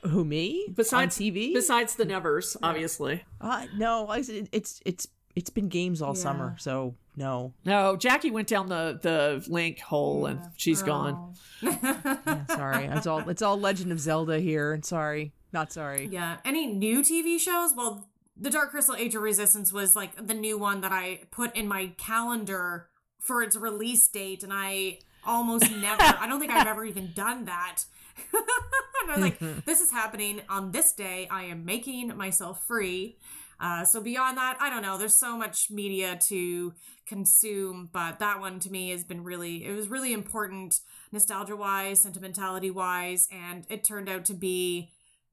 [0.02, 0.68] Who me?
[0.74, 1.54] besides on TV?
[1.54, 3.24] Besides the Nevers, obviously.
[3.40, 4.18] uh, no, I,
[4.52, 7.54] it's it's it's been games all summer, so no.
[7.64, 11.34] No, Jackie went down the the link hole and she's gone.
[11.62, 14.74] Yeah, sorry, it's all it's all Legend of Zelda here.
[14.74, 16.06] And sorry, not sorry.
[16.12, 16.36] Yeah.
[16.44, 17.72] Any new TV shows?
[17.74, 18.06] Well,
[18.38, 21.66] The Dark Crystal Age of Resistance was like the new one that I put in
[21.66, 26.84] my calendar for its release date, and I almost never, I don't think I've ever
[26.84, 27.84] even done that.
[28.32, 31.26] and I was like, this is happening on this day.
[31.30, 33.18] I am making myself free.
[33.58, 34.98] Uh, so beyond that, I don't know.
[34.98, 36.74] There's so much media to
[37.06, 40.80] consume, but that one to me has been really, it was really important
[41.10, 44.90] nostalgia wise, sentimentality wise, and it turned out to be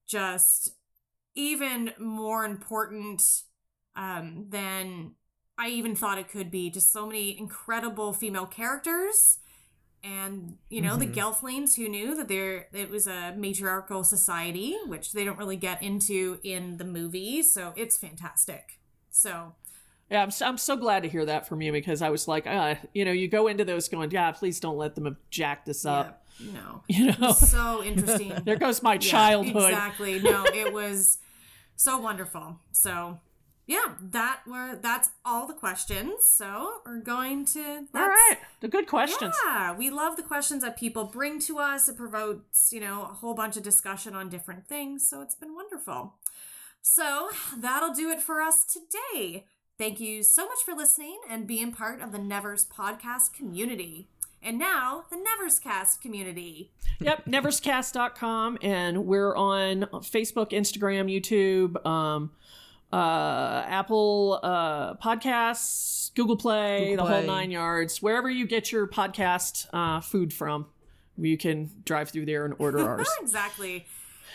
[0.07, 0.71] just
[1.35, 3.23] even more important
[3.95, 5.11] um, than
[5.57, 6.69] I even thought it could be.
[6.69, 9.39] Just so many incredible female characters.
[10.03, 15.13] And you know the Gelflings, who knew that there it was a matriarchal society, which
[15.13, 17.41] they don't really get into in the movie.
[17.43, 18.79] So it's fantastic.
[19.09, 19.55] So
[20.09, 22.45] Yeah, I'm so, I'm so glad to hear that from you because I was like,
[22.45, 25.65] uh, you know, you go into those going, yeah, please don't let them have jacked
[25.65, 26.09] this up.
[26.09, 28.41] yeah, no, You know, so interesting.
[28.45, 29.73] there goes my Yeah, childhood.
[29.73, 30.19] Exactly.
[30.19, 31.19] No, it was
[31.75, 32.59] so wonderful.
[32.71, 33.19] So
[33.65, 36.25] yeah, that were that's all the questions.
[36.27, 39.33] So we're going to all right, the good questions.
[39.45, 41.87] Yeah, we love the questions that people bring to us.
[41.87, 45.09] It provokes, you know, a whole bunch of discussion on different things.
[45.09, 46.15] So it's been wonderful.
[46.81, 49.45] So that'll do it for us today.
[49.77, 54.09] Thank you so much for listening and being part of the Nevers podcast community.
[54.43, 56.71] And now, the Neverscast community.
[56.99, 58.57] Yep, neverscast.com.
[58.61, 62.31] And we're on Facebook, Instagram, YouTube, um,
[62.91, 68.01] uh, Apple uh, Podcasts, Google Play, Google the whole nine yards.
[68.01, 70.67] Wherever you get your podcast uh, food from,
[71.17, 73.07] you can drive through there and order ours.
[73.21, 73.85] exactly.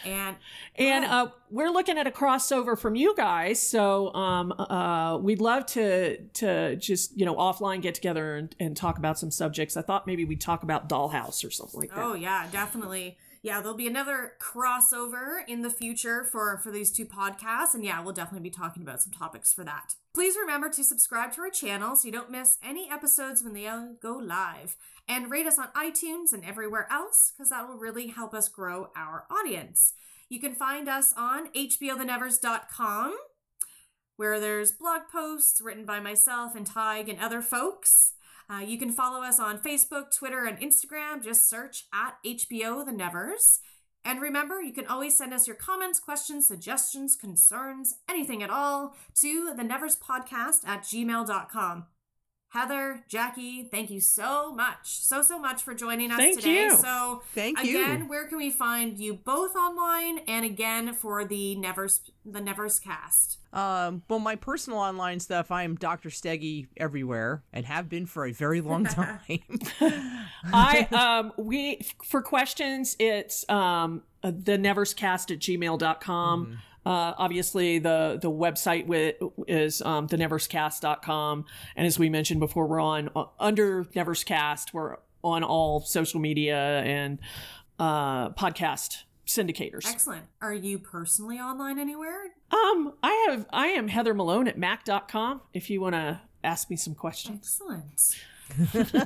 [0.05, 0.37] And
[0.77, 5.67] And uh, we're looking at a crossover from you guys, so um, uh, we'd love
[5.67, 9.77] to to just you know offline get together and, and talk about some subjects.
[9.77, 11.99] I thought maybe we'd talk about Dollhouse or something like that.
[11.99, 13.19] Oh yeah, definitely.
[13.41, 18.01] Yeah, there'll be another crossover in the future for for these two podcasts, and yeah,
[18.03, 19.95] we'll definitely be talking about some topics for that.
[20.13, 23.71] Please remember to subscribe to our channel so you don't miss any episodes when they
[24.03, 24.77] go live,
[25.09, 28.91] and rate us on iTunes and everywhere else because that will really help us grow
[28.95, 29.95] our audience.
[30.29, 33.17] You can find us on hbothenevers.com
[34.17, 38.15] where there's blog posts written by myself and Tig and other folks.
[38.51, 41.23] Uh, you can follow us on Facebook, Twitter, and Instagram.
[41.23, 43.61] Just search at HBO The Nevers.
[44.05, 48.97] And remember, you can always send us your comments, questions, suggestions, concerns, anything at all
[49.17, 51.87] to the Nevers Podcast at gmail.com.
[52.51, 56.65] Heather, Jackie, thank you so much, so so much for joining us Thank today.
[56.65, 56.77] you.
[56.79, 57.79] So, Thank you.
[57.79, 63.37] again, where can we find you both online and again for the Nevers the Neverscast?
[63.53, 66.09] Um, well, my personal online stuff, I am Dr.
[66.09, 69.41] Steggy everywhere and have been for a very long time.
[70.51, 76.59] I um we for questions it's um uh, the neverscast at gmail.com.
[76.89, 78.87] Uh, obviously the the website
[79.47, 81.45] is um, the neverscast.com
[81.77, 86.81] and as we mentioned before we're on uh, under neverscast we're on all social media
[86.81, 87.19] and
[87.79, 90.25] uh, podcast syndicators Excellent.
[90.41, 92.29] Are you personally online anywhere?
[92.51, 96.77] um i have i am heather malone at mac.com if you want to ask me
[96.77, 98.17] some questions Excellent.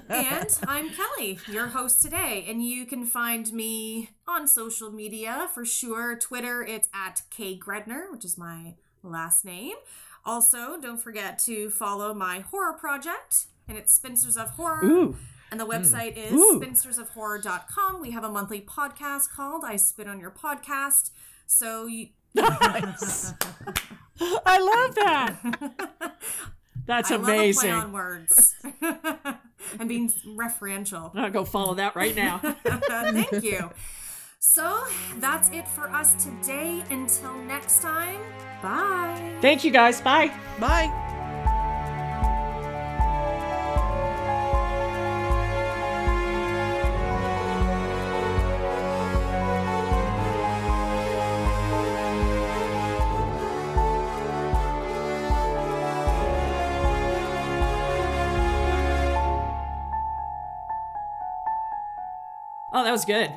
[0.08, 5.64] And I'm Kelly, your host today, and you can find me on social media for
[5.64, 6.16] sure.
[6.16, 9.76] Twitter, it's at K Gredner, which is my last name.
[10.24, 14.84] Also, don't forget to follow my horror project, and it's Spinsters of Horror.
[14.84, 15.16] Ooh.
[15.50, 15.72] And the hmm.
[15.72, 16.60] website is Ooh.
[16.60, 18.00] spinstersofhorror.com.
[18.00, 21.10] We have a monthly podcast called I Spit on Your Podcast.
[21.46, 23.34] So you Nice.
[24.46, 26.14] i love that
[26.86, 28.54] that's I amazing love a play on words
[29.78, 31.10] and being referential.
[31.14, 33.70] i'll go follow that right now Thank you.
[34.44, 34.84] So
[35.18, 36.82] that's it for us today.
[36.90, 38.20] Until next time,
[38.60, 39.36] bye.
[39.40, 40.28] thank you guys bye
[40.58, 41.08] Bye.
[62.82, 63.30] Oh that was good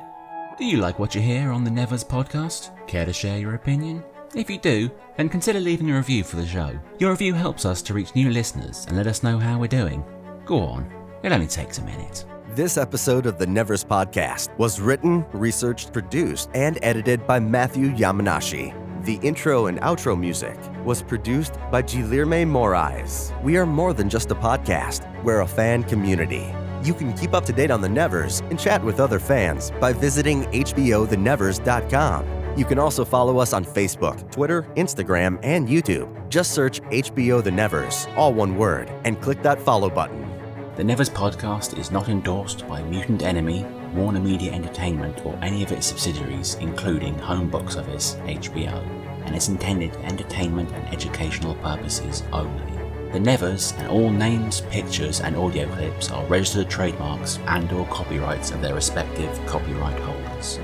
[0.58, 2.70] Do you like what you hear on the Nevers podcast?
[2.88, 4.02] Care to share your opinion?
[4.34, 6.76] If you do, then consider leaving a review for the show.
[6.98, 10.04] Your review helps us to reach new listeners and let us know how we're doing.
[10.46, 10.90] Go on,
[11.22, 12.26] it only takes a minute.
[12.56, 18.74] This episode of the Nevers Podcast was written, researched, produced, and edited by Matthew Yamanashi.
[19.04, 23.30] The intro and outro music was produced by Guilherme Moraes.
[23.44, 26.52] We are more than just a podcast, we're a fan community.
[26.86, 29.92] You can keep up to date on the Nevers and chat with other fans by
[29.92, 32.24] visiting HBOTheNevers.com.
[32.56, 36.28] You can also follow us on Facebook, Twitter, Instagram, and YouTube.
[36.28, 40.32] Just search HBO The Nevers, all one word, and click that follow button.
[40.76, 45.72] The Nevers podcast is not endorsed by Mutant Enemy, Warner Media Entertainment, or any of
[45.72, 48.80] its subsidiaries, including home box office HBO,
[49.26, 52.75] and is intended for entertainment and educational purposes only.
[53.12, 58.60] The Nevers and all names, pictures, and audio clips are registered trademarks and/or copyrights of
[58.60, 60.58] their respective copyright holders.